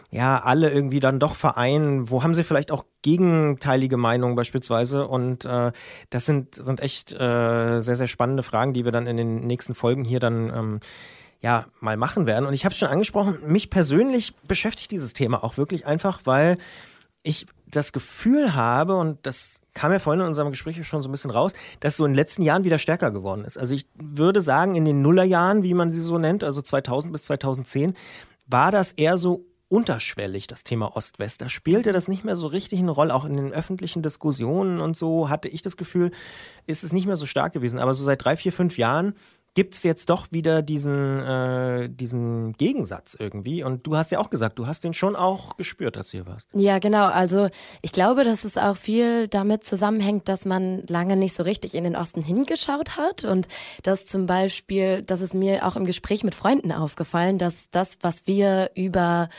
ja, 0.10 0.42
alle 0.44 0.72
irgendwie 0.72 1.00
dann 1.00 1.20
doch 1.20 1.36
vereinen? 1.36 2.10
Wo 2.10 2.24
haben 2.24 2.34
sie 2.34 2.44
vielleicht 2.44 2.72
auch 2.72 2.86
gegenteilige 3.02 3.98
Meinungen 3.98 4.36
beispielsweise? 4.36 5.08
Und 5.08 5.46
äh, 5.46 5.72
das 6.10 6.26
sind, 6.26 6.56
sind 6.56 6.80
echt 6.80 7.14
äh, 7.14 7.80
sehr, 7.80 7.96
sehr 7.96 8.08
spannende 8.08 8.44
Fragen, 8.44 8.74
die 8.74 8.86
wir 8.86 8.92
dann 8.92 9.08
in 9.08 9.18
den 9.18 9.48
nächsten 9.48 9.74
Folgen 9.74 10.06
hier 10.06 10.20
dann 10.20 10.50
ähm, 10.54 10.80
ja 11.42 11.66
mal 11.80 11.98
machen 11.98 12.26
werden. 12.26 12.46
Und 12.46 12.54
ich 12.54 12.66
habe 12.66 12.74
es 12.74 12.80
schon 12.80 12.90
angesprochen, 12.90 13.38
mich 13.46 13.70
persönlich 13.70 14.36
beschäftigt 14.48 14.92
dieses 14.92 15.14
Thema 15.14 15.44
auch 15.44 15.58
wirklich 15.58 15.86
einfach, 15.86 16.22
weil 16.26 16.58
ich 17.24 17.48
das 17.68 17.94
Gefühl 17.94 18.56
habe, 18.56 18.96
und 18.96 19.20
das 19.24 19.62
kam 19.74 19.92
ja 19.92 20.00
vorhin 20.00 20.22
in 20.22 20.28
unserem 20.28 20.50
Gespräch 20.50 20.86
schon 20.88 21.02
so 21.02 21.10
ein 21.10 21.12
bisschen 21.12 21.32
raus, 21.32 21.54
dass 21.80 21.98
so 21.98 22.06
in 22.06 22.12
den 22.12 22.16
letzten 22.16 22.42
Jahren 22.42 22.64
wieder 22.64 22.80
stärker 22.80 23.12
geworden 23.12 23.46
ist. 23.46 23.58
Also 23.58 23.76
ich 23.76 23.86
würde 23.96 24.42
sagen, 24.42 24.76
in 24.76 24.86
den 24.86 25.02
Nullerjahren, 25.02 25.64
wie 25.64 25.74
man 25.74 25.90
sie 25.90 26.00
so 26.00 26.18
nennt, 26.18 26.44
also 26.44 26.62
2000 26.62 27.14
bis 27.14 27.24
2010, 27.24 27.94
war 28.48 28.72
das 28.72 28.94
eher 28.94 29.18
so 29.18 29.46
unterschwellig, 29.70 30.48
das 30.48 30.64
Thema 30.64 30.96
Ost-West. 30.96 31.42
Da 31.42 31.48
spielte 31.50 31.92
das 31.92 32.08
nicht 32.08 32.26
mehr 32.26 32.36
so 32.36 32.48
richtig 32.48 32.80
eine 32.80 32.92
Rolle. 32.92 33.14
Auch 33.14 33.26
in 33.26 33.38
den 33.38 33.54
öffentlichen 33.54 34.02
Diskussionen 34.02 34.82
und 34.82 34.98
so 34.98 35.30
hatte 35.30 35.48
ich 35.48 35.62
das 35.62 35.78
Gefühl, 35.78 36.12
ist 36.66 36.84
es 36.84 36.92
nicht 36.92 37.06
mehr 37.06 37.16
so 37.16 37.26
stark 37.26 37.54
gewesen. 37.54 37.80
Aber 37.80 37.94
so 37.94 38.04
seit 38.04 38.24
drei, 38.24 38.36
vier, 38.36 38.52
fünf 38.52 38.78
Jahren 38.78 39.14
gibt 39.54 39.74
es 39.74 39.84
jetzt 39.84 40.10
doch 40.10 40.28
wieder 40.32 40.62
diesen, 40.62 41.20
äh, 41.20 41.90
diesen 41.90 42.54
Gegensatz 42.54 43.16
irgendwie. 43.18 43.64
Und 43.64 43.88
du 43.88 43.96
hast 43.96 44.12
ja 44.12 44.20
auch 44.20 44.30
gesagt, 44.30 44.60
du 44.60 44.68
hast 44.68 44.84
den 44.84 44.94
schon 44.94 45.16
auch 45.16 45.58
gespürt, 45.58 45.98
als 45.98 46.12
du 46.12 46.18
hier 46.18 46.28
warst. 46.28 46.50
Ja, 46.54 46.80
genau. 46.80 47.06
Also 47.06 47.50
ich 47.82 47.92
glaube, 47.92 48.24
dass 48.24 48.44
es 48.44 48.58
auch 48.58 48.78
viel 48.78 49.28
damit 49.28 49.64
zusammenhängt, 49.64 50.28
dass 50.28 50.46
man 50.46 50.84
lange 50.88 51.16
nicht 51.16 51.36
so 51.36 51.44
richtig 51.44 51.76
in 51.76 51.84
den 51.84 51.96
Osten 51.96 52.22
hingeschaut 52.22 52.98
hat 52.98 53.26
und 53.26 53.48
dass 53.84 54.06
zum 54.06 54.26
Beispiel, 54.26 55.02
das 55.04 55.22
ist 55.22 55.34
mir 55.34 55.66
auch 55.66 55.76
im 55.76 55.86
Gespräch 55.86 56.24
mit 56.24 56.36
Freunden 56.36 56.72
aufgefallen, 56.72 57.38
dass 57.38 57.70
das, 57.70 57.98
was 58.02 58.28
wir 58.28 58.72
über 58.76 59.30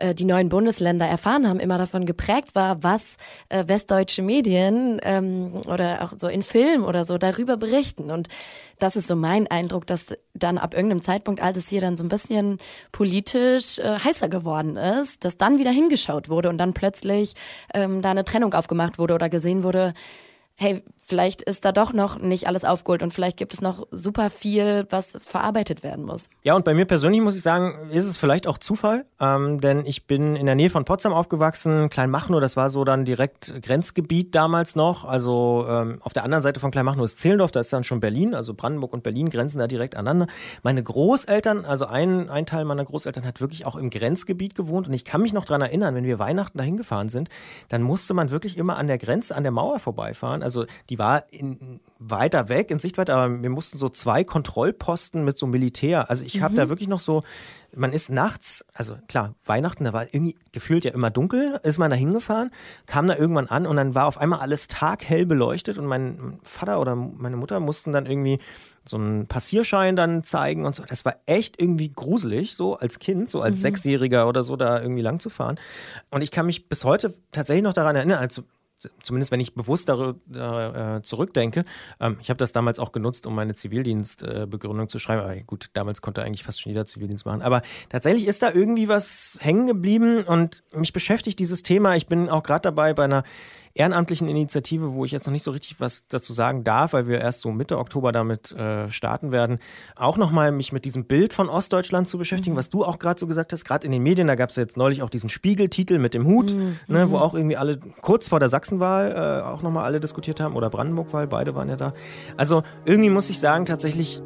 äh, 0.00 0.14
die 0.14 0.24
neuen 0.24 0.48
Bundesländer 0.48 1.06
erfahren 1.06 1.48
haben, 1.48 1.60
immer 1.60 1.78
davon 1.78 2.06
geprägt 2.06 2.54
war, 2.54 2.82
was 2.82 3.16
äh, 3.48 3.64
westdeutsche 3.66 4.22
Medien 4.22 5.00
ähm, 5.02 5.52
oder 5.68 6.02
auch 6.02 6.14
so 6.16 6.28
in 6.28 6.42
Film 6.42 6.84
oder 6.84 7.04
so 7.04 7.18
darüber 7.18 7.56
berichten. 7.56 8.10
Und 8.10 8.28
das 8.78 8.96
ist 8.96 9.08
so 9.08 9.14
mein 9.14 9.46
Eindruck, 9.46 9.86
dass 9.86 10.14
dann 10.34 10.58
ab 10.58 10.74
irgendeinem 10.74 11.02
Zeitpunkt, 11.02 11.42
als 11.42 11.56
es 11.58 11.68
hier 11.68 11.80
dann 11.80 11.96
so 11.96 12.04
ein 12.04 12.08
bisschen 12.08 12.58
politisch 12.92 13.78
äh, 13.78 13.98
heißer 13.98 14.28
geworden 14.28 14.76
ist, 14.76 15.24
dass 15.24 15.36
dann 15.36 15.58
wieder 15.58 15.70
hingeschaut 15.70 16.28
wurde 16.28 16.48
und 16.48 16.58
dann 16.58 16.72
plötzlich 16.72 17.34
ähm, 17.74 18.02
da 18.02 18.10
eine 18.10 18.24
Trennung 18.24 18.54
aufgemacht 18.54 18.98
wurde 18.98 19.14
oder 19.14 19.28
gesehen 19.28 19.62
wurde, 19.62 19.94
hey, 20.56 20.82
vielleicht 21.10 21.42
ist 21.42 21.64
da 21.64 21.72
doch 21.72 21.92
noch 21.92 22.20
nicht 22.20 22.46
alles 22.46 22.64
aufgeholt 22.64 23.02
und 23.02 23.12
vielleicht 23.12 23.36
gibt 23.36 23.52
es 23.52 23.60
noch 23.60 23.88
super 23.90 24.30
viel, 24.30 24.86
was 24.90 25.18
verarbeitet 25.20 25.82
werden 25.82 26.04
muss. 26.04 26.30
Ja, 26.44 26.54
und 26.54 26.64
bei 26.64 26.72
mir 26.72 26.84
persönlich 26.84 27.20
muss 27.20 27.34
ich 27.34 27.42
sagen, 27.42 27.90
ist 27.90 28.06
es 28.06 28.16
vielleicht 28.16 28.46
auch 28.46 28.58
Zufall, 28.58 29.04
ähm, 29.18 29.60
denn 29.60 29.84
ich 29.86 30.06
bin 30.06 30.36
in 30.36 30.46
der 30.46 30.54
Nähe 30.54 30.70
von 30.70 30.84
Potsdam 30.84 31.12
aufgewachsen. 31.12 31.90
Kleinmachnow, 31.90 32.40
das 32.40 32.56
war 32.56 32.68
so 32.68 32.84
dann 32.84 33.04
direkt 33.04 33.60
Grenzgebiet 33.60 34.36
damals 34.36 34.76
noch. 34.76 35.04
Also 35.04 35.66
ähm, 35.68 35.98
auf 36.02 36.12
der 36.12 36.22
anderen 36.22 36.42
Seite 36.42 36.60
von 36.60 36.70
Kleinmachnow 36.70 37.04
ist 37.04 37.18
Zehlendorf, 37.18 37.50
da 37.50 37.58
ist 37.58 37.72
dann 37.72 37.82
schon 37.82 37.98
Berlin, 37.98 38.32
also 38.32 38.54
Brandenburg 38.54 38.92
und 38.92 39.02
Berlin 39.02 39.30
grenzen 39.30 39.58
da 39.58 39.66
direkt 39.66 39.96
aneinander. 39.96 40.28
Meine 40.62 40.80
Großeltern, 40.80 41.64
also 41.64 41.86
ein, 41.86 42.30
ein 42.30 42.46
Teil 42.46 42.64
meiner 42.64 42.84
Großeltern 42.84 43.26
hat 43.26 43.40
wirklich 43.40 43.66
auch 43.66 43.74
im 43.74 43.90
Grenzgebiet 43.90 44.54
gewohnt 44.54 44.86
und 44.86 44.94
ich 44.94 45.04
kann 45.04 45.22
mich 45.22 45.32
noch 45.32 45.44
daran 45.44 45.62
erinnern, 45.62 45.96
wenn 45.96 46.04
wir 46.04 46.20
Weihnachten 46.20 46.56
dahin 46.56 46.76
gefahren 46.76 47.08
sind, 47.08 47.30
dann 47.68 47.82
musste 47.82 48.14
man 48.14 48.30
wirklich 48.30 48.56
immer 48.56 48.78
an 48.78 48.86
der 48.86 48.98
Grenze, 48.98 49.34
an 49.34 49.42
der 49.42 49.50
Mauer 49.50 49.80
vorbeifahren. 49.80 50.44
Also 50.44 50.66
die 50.88 50.99
war 51.00 51.24
in, 51.32 51.80
weiter 51.98 52.48
weg, 52.48 52.70
in 52.70 52.78
Sichtweite, 52.78 53.12
aber 53.14 53.42
wir 53.42 53.50
mussten 53.50 53.76
so 53.78 53.88
zwei 53.88 54.22
Kontrollposten 54.22 55.24
mit 55.24 55.36
so 55.36 55.48
Militär. 55.48 56.08
Also 56.10 56.24
ich 56.24 56.40
habe 56.42 56.52
Mhm. 56.52 56.56
da 56.58 56.68
wirklich 56.68 56.86
noch 56.88 57.00
so, 57.00 57.22
man 57.74 57.92
ist 57.92 58.10
nachts, 58.10 58.64
also 58.72 58.96
klar, 59.08 59.34
Weihnachten, 59.44 59.84
da 59.84 59.92
war 59.92 60.04
irgendwie 60.14 60.36
gefühlt 60.52 60.84
ja 60.84 60.92
immer 60.92 61.10
dunkel, 61.10 61.58
ist 61.64 61.78
man 61.78 61.90
da 61.90 61.96
hingefahren, 61.96 62.50
kam 62.86 63.06
da 63.08 63.16
irgendwann 63.16 63.48
an 63.48 63.66
und 63.66 63.76
dann 63.76 63.94
war 63.96 64.06
auf 64.06 64.18
einmal 64.18 64.40
alles 64.40 64.68
taghell 64.68 65.26
beleuchtet 65.26 65.78
und 65.78 65.86
mein 65.86 66.38
Vater 66.44 66.80
oder 66.80 66.94
meine 66.94 67.36
Mutter 67.36 67.58
mussten 67.58 67.90
dann 67.92 68.06
irgendwie 68.06 68.38
so 68.84 68.96
einen 68.96 69.26
Passierschein 69.26 69.94
dann 69.96 70.24
zeigen 70.24 70.64
und 70.66 70.74
so. 70.74 70.82
Das 70.86 71.04
war 71.04 71.16
echt 71.26 71.60
irgendwie 71.60 71.90
gruselig, 71.92 72.54
so 72.56 72.76
als 72.76 72.98
Kind, 72.98 73.28
so 73.30 73.40
als 73.40 73.56
Mhm. 73.58 73.62
Sechsjähriger 73.62 74.26
oder 74.28 74.42
so, 74.42 74.56
da 74.56 74.80
irgendwie 74.80 75.02
lang 75.02 75.20
zu 75.20 75.28
fahren. 75.30 75.58
Und 76.10 76.22
ich 76.22 76.30
kann 76.30 76.46
mich 76.46 76.68
bis 76.68 76.84
heute 76.84 77.14
tatsächlich 77.32 77.64
noch 77.64 77.72
daran 77.74 77.96
erinnern, 77.96 78.18
also 78.18 78.42
zumindest 79.02 79.32
wenn 79.32 79.40
ich 79.40 79.54
bewusst 79.54 79.88
darüber 79.88 80.96
äh, 80.96 81.02
zurückdenke, 81.02 81.64
ähm, 82.00 82.16
ich 82.20 82.30
habe 82.30 82.38
das 82.38 82.52
damals 82.52 82.78
auch 82.78 82.92
genutzt, 82.92 83.26
um 83.26 83.34
meine 83.34 83.54
Zivildienstbegründung 83.54 84.86
äh, 84.86 84.88
zu 84.88 84.98
schreiben. 84.98 85.22
Aber 85.22 85.36
gut, 85.36 85.70
damals 85.72 86.02
konnte 86.02 86.22
eigentlich 86.22 86.44
fast 86.44 86.60
schon 86.60 86.70
jeder 86.70 86.84
Zivildienst 86.84 87.26
machen. 87.26 87.42
Aber 87.42 87.62
tatsächlich 87.88 88.26
ist 88.26 88.42
da 88.42 88.50
irgendwie 88.52 88.88
was 88.88 89.38
hängen 89.40 89.66
geblieben 89.66 90.24
und 90.24 90.62
mich 90.72 90.92
beschäftigt 90.92 91.38
dieses 91.38 91.62
Thema. 91.62 91.96
Ich 91.96 92.06
bin 92.06 92.28
auch 92.28 92.42
gerade 92.42 92.62
dabei 92.62 92.94
bei 92.94 93.04
einer 93.04 93.24
ehrenamtlichen 93.74 94.28
Initiative, 94.28 94.94
wo 94.94 95.04
ich 95.04 95.12
jetzt 95.12 95.26
noch 95.26 95.32
nicht 95.32 95.44
so 95.44 95.50
richtig 95.50 95.80
was 95.80 96.06
dazu 96.08 96.32
sagen 96.32 96.64
darf, 96.64 96.92
weil 96.92 97.06
wir 97.06 97.20
erst 97.20 97.42
so 97.42 97.50
Mitte 97.52 97.78
Oktober 97.78 98.12
damit 98.12 98.52
äh, 98.52 98.90
starten 98.90 99.30
werden, 99.32 99.58
auch 99.96 100.16
nochmal 100.16 100.52
mich 100.52 100.72
mit 100.72 100.84
diesem 100.84 101.04
Bild 101.04 101.34
von 101.34 101.48
Ostdeutschland 101.48 102.08
zu 102.08 102.18
beschäftigen, 102.18 102.56
was 102.56 102.70
du 102.70 102.84
auch 102.84 102.98
gerade 102.98 103.18
so 103.18 103.26
gesagt 103.26 103.52
hast, 103.52 103.64
gerade 103.64 103.86
in 103.86 103.92
den 103.92 104.02
Medien, 104.02 104.26
da 104.26 104.34
gab 104.34 104.50
es 104.50 104.56
jetzt 104.56 104.76
neulich 104.76 105.02
auch 105.02 105.10
diesen 105.10 105.28
Spiegeltitel 105.28 105.98
mit 105.98 106.14
dem 106.14 106.26
Hut, 106.26 106.54
ne, 106.88 107.10
wo 107.10 107.18
auch 107.18 107.34
irgendwie 107.34 107.56
alle 107.56 107.78
kurz 108.00 108.28
vor 108.28 108.40
der 108.40 108.48
Sachsenwahl 108.48 109.12
äh, 109.12 109.44
auch 109.44 109.62
nochmal 109.62 109.84
alle 109.84 110.00
diskutiert 110.00 110.40
haben 110.40 110.56
oder 110.56 110.70
Brandenburgwahl, 110.70 111.26
beide 111.26 111.54
waren 111.54 111.68
ja 111.68 111.76
da. 111.76 111.92
Also 112.36 112.62
irgendwie 112.84 113.10
muss 113.10 113.30
ich 113.30 113.38
sagen, 113.38 113.66
tatsächlich 113.66 114.20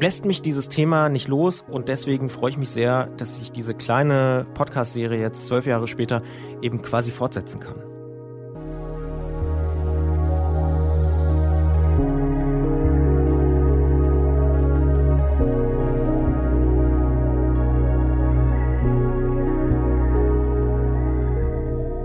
lässt 0.00 0.24
mich 0.24 0.42
dieses 0.42 0.68
Thema 0.68 1.08
nicht 1.08 1.28
los 1.28 1.64
und 1.70 1.88
deswegen 1.88 2.30
freue 2.30 2.50
ich 2.50 2.56
mich 2.56 2.70
sehr, 2.70 3.06
dass 3.16 3.40
ich 3.40 3.52
diese 3.52 3.74
kleine 3.74 4.46
Podcast-Serie 4.54 5.20
jetzt 5.20 5.46
zwölf 5.46 5.66
Jahre 5.66 5.86
später 5.88 6.22
eben 6.62 6.82
quasi 6.82 7.10
fortsetzen 7.10 7.60
kann. 7.60 7.89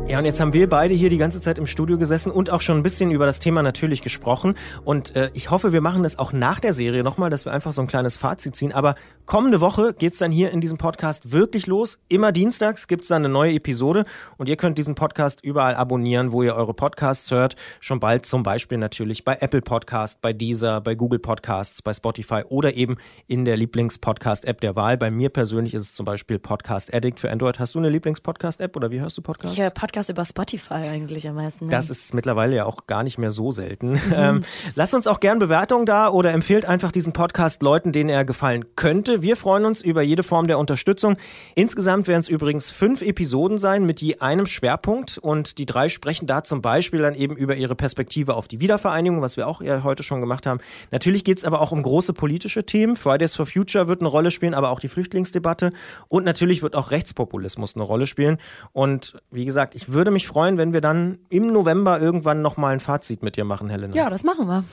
Ja, 0.07 0.19
und 0.19 0.25
jetzt 0.25 0.39
haben 0.39 0.53
wir 0.53 0.69
beide 0.69 0.93
hier 0.93 1.09
die 1.09 1.17
ganze 1.17 1.41
Zeit 1.41 1.57
im 1.57 1.65
Studio 1.65 1.97
gesessen 1.97 2.31
und 2.31 2.51
auch 2.51 2.61
schon 2.61 2.77
ein 2.77 2.83
bisschen 2.83 3.09
über 3.09 3.25
das 3.25 3.39
Thema 3.39 3.63
natürlich 3.63 4.03
gesprochen. 4.03 4.53
Und 4.83 5.15
äh, 5.15 5.31
ich 5.33 5.49
hoffe, 5.49 5.73
wir 5.73 5.81
machen 5.81 6.03
das 6.03 6.19
auch 6.19 6.31
nach 6.31 6.59
der 6.59 6.73
Serie 6.73 7.03
nochmal, 7.03 7.31
dass 7.31 7.45
wir 7.45 7.51
einfach 7.51 7.71
so 7.71 7.81
ein 7.81 7.87
kleines 7.87 8.15
Fazit 8.15 8.55
ziehen. 8.55 8.71
Aber 8.71 8.93
kommende 9.25 9.61
Woche 9.61 9.95
geht's 9.95 10.19
dann 10.19 10.31
hier 10.31 10.51
in 10.51 10.61
diesem 10.61 10.77
Podcast 10.77 11.31
wirklich 11.31 11.65
los. 11.65 11.99
Immer 12.07 12.31
dienstags 12.31 12.87
gibt's 12.87 13.07
dann 13.07 13.25
eine 13.25 13.33
neue 13.33 13.53
Episode 13.53 14.05
und 14.37 14.47
ihr 14.47 14.57
könnt 14.57 14.77
diesen 14.77 14.93
Podcast 14.93 15.43
überall 15.43 15.73
abonnieren, 15.73 16.31
wo 16.31 16.43
ihr 16.43 16.53
eure 16.53 16.75
Podcasts 16.75 17.31
hört. 17.31 17.55
Schon 17.79 17.99
bald 17.99 18.27
zum 18.27 18.43
Beispiel 18.43 18.77
natürlich 18.77 19.23
bei 19.23 19.35
Apple 19.39 19.63
Podcast, 19.63 20.21
bei 20.21 20.33
Deezer, 20.33 20.81
bei 20.81 20.93
Google 20.93 21.19
Podcasts, 21.19 21.81
bei 21.81 21.93
Spotify 21.93 22.43
oder 22.47 22.75
eben 22.75 22.97
in 23.25 23.43
der 23.43 23.57
Lieblings-Podcast-App 23.57 24.61
der 24.61 24.75
Wahl. 24.75 24.99
Bei 24.99 25.09
mir 25.09 25.29
persönlich 25.29 25.73
ist 25.73 25.81
es 25.81 25.93
zum 25.95 26.05
Beispiel 26.05 26.37
Podcast 26.37 26.93
Addict 26.93 27.19
für 27.19 27.31
Android. 27.31 27.57
Hast 27.57 27.73
du 27.73 27.79
eine 27.79 27.89
Lieblings-Podcast-App 27.89 28.75
oder 28.75 28.91
wie 28.91 28.99
hörst 28.99 29.17
du 29.17 29.23
Podcasts? 29.23 29.57
Ich 29.57 29.63
höre 29.63 29.71
Podcast 29.71 29.94
über 30.09 30.25
Spotify 30.25 30.73
eigentlich 30.73 31.27
am 31.27 31.35
meisten. 31.35 31.65
ne? 31.65 31.71
Das 31.71 31.89
ist 31.89 32.13
mittlerweile 32.13 32.55
ja 32.55 32.65
auch 32.65 32.87
gar 32.87 33.03
nicht 33.03 33.17
mehr 33.17 33.31
so 33.31 33.51
selten. 33.51 33.99
Ähm, 34.15 34.43
lasst 34.75 34.95
uns 34.95 35.07
auch 35.07 35.19
gern 35.19 35.39
Bewertungen 35.39 35.85
da 35.85 36.07
oder 36.09 36.31
empfehlt 36.31 36.65
einfach 36.65 36.91
diesen 36.91 37.11
Podcast 37.11 37.61
Leuten, 37.63 37.91
denen 37.91 38.09
er 38.09 38.23
gefallen 38.23 38.63
könnte. 38.77 39.21
Wir 39.21 39.35
freuen 39.35 39.65
uns 39.65 39.81
über 39.81 40.01
jede 40.03 40.23
Form 40.23 40.47
der 40.47 40.57
Unterstützung. 40.57 41.17
Insgesamt 41.53 42.07
werden 42.07 42.21
es 42.21 42.29
übrigens 42.29 42.69
fünf 42.69 43.01
Episoden 43.01 43.57
sein 43.57 43.85
mit 43.85 44.01
je 44.01 44.19
einem 44.19 44.45
Schwerpunkt 44.45 45.17
und 45.17 45.57
die 45.57 45.65
drei 45.65 45.89
sprechen 45.89 46.27
da 46.27 46.43
zum 46.43 46.61
Beispiel 46.61 47.01
dann 47.01 47.13
eben 47.13 47.35
über 47.35 47.55
ihre 47.55 47.75
Perspektive 47.75 48.35
auf 48.35 48.47
die 48.47 48.61
Wiedervereinigung, 48.61 49.21
was 49.21 49.35
wir 49.35 49.47
auch 49.47 49.61
ja 49.61 49.83
heute 49.83 50.03
schon 50.03 50.21
gemacht 50.21 50.45
haben. 50.45 50.59
Natürlich 50.91 51.23
geht 51.25 51.39
es 51.39 51.43
aber 51.43 51.59
auch 51.59 51.71
um 51.71 51.83
große 51.83 52.13
politische 52.13 52.65
Themen. 52.65 52.95
Fridays 52.95 53.35
for 53.35 53.45
Future 53.45 53.87
wird 53.87 54.01
eine 54.01 54.09
Rolle 54.09 54.31
spielen, 54.31 54.53
aber 54.53 54.69
auch 54.69 54.79
die 54.79 54.87
Flüchtlingsdebatte 54.87 55.71
und 56.07 56.25
natürlich 56.25 56.61
wird 56.61 56.75
auch 56.75 56.91
Rechtspopulismus 56.91 57.75
eine 57.75 57.83
Rolle 57.83 58.07
spielen. 58.07 58.37
Und 58.71 59.17
wie 59.31 59.45
gesagt, 59.45 59.75
ich 59.75 59.84
würde 59.91 60.11
mich 60.11 60.27
freuen, 60.27 60.57
wenn 60.57 60.73
wir 60.73 60.81
dann 60.81 61.19
im 61.29 61.47
November 61.47 61.99
irgendwann 61.99 62.41
nochmal 62.41 62.73
ein 62.73 62.79
Fazit 62.79 63.23
mit 63.23 63.35
dir 63.37 63.45
machen, 63.45 63.69
Helena. 63.69 63.95
Ja, 63.95 64.09
das 64.09 64.23
machen 64.23 64.47
wir. 64.47 64.63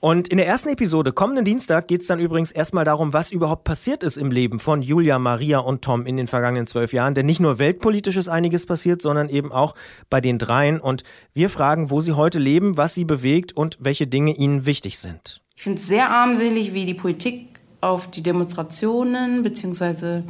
Und 0.00 0.28
in 0.28 0.38
der 0.38 0.46
ersten 0.46 0.68
Episode, 0.68 1.12
kommenden 1.12 1.44
Dienstag, 1.44 1.88
geht 1.88 2.02
es 2.02 2.06
dann 2.06 2.18
übrigens 2.18 2.52
erstmal 2.52 2.84
darum, 2.84 3.12
was 3.12 3.30
überhaupt 3.30 3.64
passiert 3.64 4.02
ist 4.02 4.16
im 4.16 4.30
Leben 4.30 4.58
von 4.58 4.82
Julia, 4.82 5.18
Maria 5.18 5.58
und 5.58 5.82
Tom 5.82 6.06
in 6.06 6.16
den 6.16 6.26
vergangenen 6.26 6.66
zwölf 6.66 6.92
Jahren. 6.92 7.14
Denn 7.14 7.26
nicht 7.26 7.40
nur 7.40 7.58
weltpolitisch 7.58 8.16
ist 8.16 8.28
einiges 8.28 8.66
passiert, 8.66 9.02
sondern 9.02 9.28
eben 9.28 9.52
auch 9.52 9.74
bei 10.10 10.20
den 10.20 10.38
dreien. 10.38 10.80
Und 10.80 11.04
wir 11.32 11.50
fragen, 11.50 11.90
wo 11.90 12.00
sie 12.00 12.12
heute 12.12 12.38
leben, 12.38 12.76
was 12.76 12.94
sie 12.94 13.04
bewegt 13.04 13.56
und 13.56 13.78
welche 13.80 14.06
Dinge 14.06 14.34
ihnen 14.34 14.66
wichtig 14.66 14.98
sind. 14.98 15.40
Ich 15.56 15.62
finde 15.62 15.78
es 15.78 15.86
sehr 15.86 16.10
armselig, 16.10 16.74
wie 16.74 16.84
die 16.84 16.94
Politik 16.94 17.60
auf 17.80 18.10
die 18.10 18.22
Demonstrationen 18.22 19.42
bzw. 19.42 20.22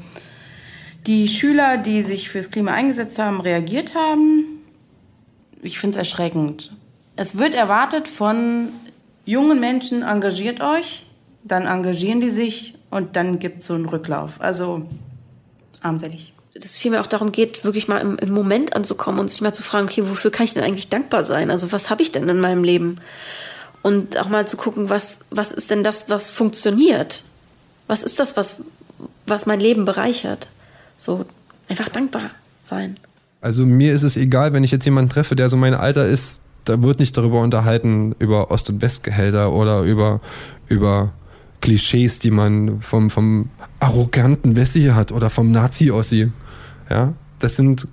die 1.07 1.29
Schüler, 1.29 1.77
die 1.77 2.03
sich 2.03 2.31
fürs 2.31 2.51
Klima 2.51 2.73
eingesetzt 2.73 3.19
haben, 3.19 3.41
reagiert 3.41 3.95
haben. 3.95 4.63
Ich 5.63 5.79
finde 5.79 5.99
es 5.99 5.99
erschreckend. 5.99 6.73
Es 7.17 7.39
wird 7.39 7.55
erwartet 7.55 8.09
von 8.09 8.71
jungen 9.25 9.61
Menschen, 9.61 10.03
engagiert 10.03 10.61
euch, 10.61 11.07
dann 11.45 11.67
engagieren 11.67 12.21
die 12.21 12.31
sich 12.31 12.75
und 12.91 13.17
dann 13.17 13.39
gibt 13.39 13.61
es 13.61 13.67
so 13.67 13.75
einen 13.75 13.87
Rücklauf. 13.87 14.41
Also 14.41 14.87
armselig. 15.81 16.33
dass 16.55 16.65
es 16.65 16.79
vielmehr 16.79 17.01
auch 17.01 17.07
darum 17.07 17.33
geht, 17.33 17.65
wirklich 17.65 17.89
mal 17.89 17.99
im, 17.99 18.17
im 18.19 18.31
Moment 18.31 18.75
anzukommen 18.75 19.21
und 19.21 19.31
sich 19.31 19.41
mal 19.41 19.53
zu 19.53 19.63
fragen, 19.63 19.87
okay, 19.87 20.09
wofür 20.09 20.31
kann 20.31 20.45
ich 20.45 20.55
denn 20.55 20.65
eigentlich 20.65 20.89
dankbar 20.89 21.25
sein? 21.25 21.51
Also 21.51 21.73
was 21.73 21.91
habe 21.91 22.03
ich 22.03 22.13
denn 22.13 22.29
in 22.29 22.41
meinem 22.41 22.65
Leben? 22.65 23.01
Und 23.83 24.17
auch 24.17 24.29
mal 24.29 24.49
zu 24.49 24.57
gucken, 24.57 24.89
was, 24.89 25.21
was 25.31 25.53
ist 25.53 25.71
denn 25.71 25.85
das, 25.85 26.09
was 26.09 26.31
funktioniert? 26.31 27.25
Was 27.87 28.03
ist 28.03 28.19
das, 28.19 28.37
was, 28.37 28.57
was 29.27 29.45
mein 29.45 29.61
Leben 29.61 29.85
bereichert? 29.85 30.51
So 31.05 31.27
einfach 31.69 31.91
dankbar 31.91 32.31
sein. 32.63 32.97
Also 33.43 33.67
mir 33.67 33.93
ist 33.93 34.05
es 34.05 34.17
egal, 34.17 34.55
wenn 34.55 34.65
ich 34.65 34.71
jetzt 34.71 34.87
jemanden 34.87 35.11
treffe, 35.11 35.37
der 35.37 35.51
so 35.51 35.57
mein 35.59 35.75
Alter 35.75 36.07
ist, 36.07 36.41
da 36.65 36.81
wird 36.81 36.99
nicht 36.99 37.15
darüber 37.15 37.43
unterhalten, 37.43 38.15
über 38.19 38.51
Ost- 38.51 38.71
und 38.71 38.81
Westgehälter 38.81 39.53
oder 39.53 39.83
über, 39.83 40.23
über 40.67 41.13
Klischees, 41.61 42.21
die 42.21 42.31
man 42.31 42.81
vom, 42.81 43.11
vom 43.11 43.51
arroganten 43.81 44.57
Wessi 44.57 44.85
hat 44.95 45.13
oder 45.13 45.29
vom 45.29 45.51
Nazi-Ossi. 45.51 46.33
Ja, 46.89 47.13
das 47.39 47.57
sind 47.57 47.87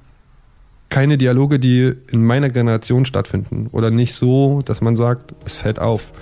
keine 0.87 1.17
Dialoge, 1.17 1.59
die 1.59 1.93
in 2.13 2.23
meiner 2.23 2.47
Generation 2.47 3.05
stattfinden. 3.05 3.67
Oder 3.73 3.91
nicht 3.91 4.13
so, 4.13 4.61
dass 4.61 4.79
man 4.79 4.95
sagt, 4.95 5.33
es 5.43 5.51
fällt 5.51 5.79
auf. 5.79 6.13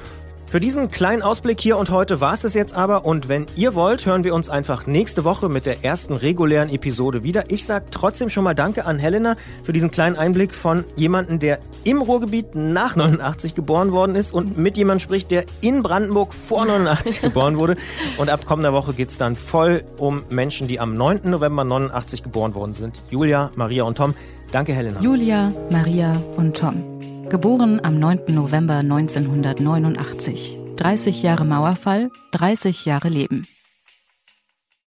Für 0.49 0.59
diesen 0.59 0.89
kleinen 0.89 1.21
Ausblick 1.21 1.61
hier 1.61 1.77
und 1.77 1.91
heute 1.91 2.21
war 2.21 2.33
es 2.33 2.43
es 2.43 2.55
jetzt 2.55 2.73
aber. 2.73 3.05
Und 3.05 3.29
wenn 3.29 3.45
ihr 3.55 3.75
wollt, 3.75 4.07
hören 4.07 4.23
wir 4.23 4.33
uns 4.33 4.49
einfach 4.49 4.87
nächste 4.87 5.23
Woche 5.23 5.47
mit 5.47 5.67
der 5.67 5.85
ersten 5.85 6.13
regulären 6.13 6.69
Episode 6.69 7.23
wieder. 7.23 7.43
Ich 7.49 7.65
sage 7.65 7.85
trotzdem 7.91 8.29
schon 8.29 8.43
mal 8.45 8.55
Danke 8.55 8.85
an 8.85 8.97
Helena 8.97 9.35
für 9.61 9.73
diesen 9.73 9.91
kleinen 9.91 10.15
Einblick 10.15 10.55
von 10.55 10.85
jemandem, 10.95 11.37
der 11.37 11.59
im 11.83 12.01
Ruhrgebiet 12.01 12.55
nach 12.55 12.95
89 12.95 13.53
geboren 13.53 13.91
worden 13.91 14.15
ist 14.15 14.33
und 14.33 14.57
mit 14.57 14.75
jemandem 14.75 15.01
spricht, 15.01 15.29
der 15.29 15.45
in 15.61 15.83
Brandenburg 15.83 16.33
vor 16.33 16.65
89 16.65 17.21
geboren 17.21 17.57
wurde. 17.57 17.77
Und 18.17 18.31
ab 18.31 18.47
kommender 18.47 18.73
Woche 18.73 18.93
geht 18.93 19.09
es 19.09 19.19
dann 19.19 19.35
voll 19.35 19.83
um 19.97 20.23
Menschen, 20.31 20.67
die 20.67 20.79
am 20.79 20.95
9. 20.95 21.29
November 21.29 21.63
89 21.63 22.23
geboren 22.23 22.55
worden 22.55 22.73
sind. 22.73 23.03
Julia, 23.11 23.51
Maria 23.55 23.83
und 23.83 23.99
Tom. 23.99 24.15
Danke, 24.51 24.73
Helena. 24.73 24.99
Julia, 24.99 25.53
Maria 25.69 26.19
und 26.37 26.57
Tom. 26.57 26.98
Geboren 27.29 27.79
am 27.85 27.99
9. 27.99 28.33
November 28.33 28.79
1989. 28.79 30.57
30 30.77 31.21
Jahre 31.21 31.45
Mauerfall, 31.45 32.09
30 32.31 32.85
Jahre 32.85 33.09
Leben. 33.09 33.45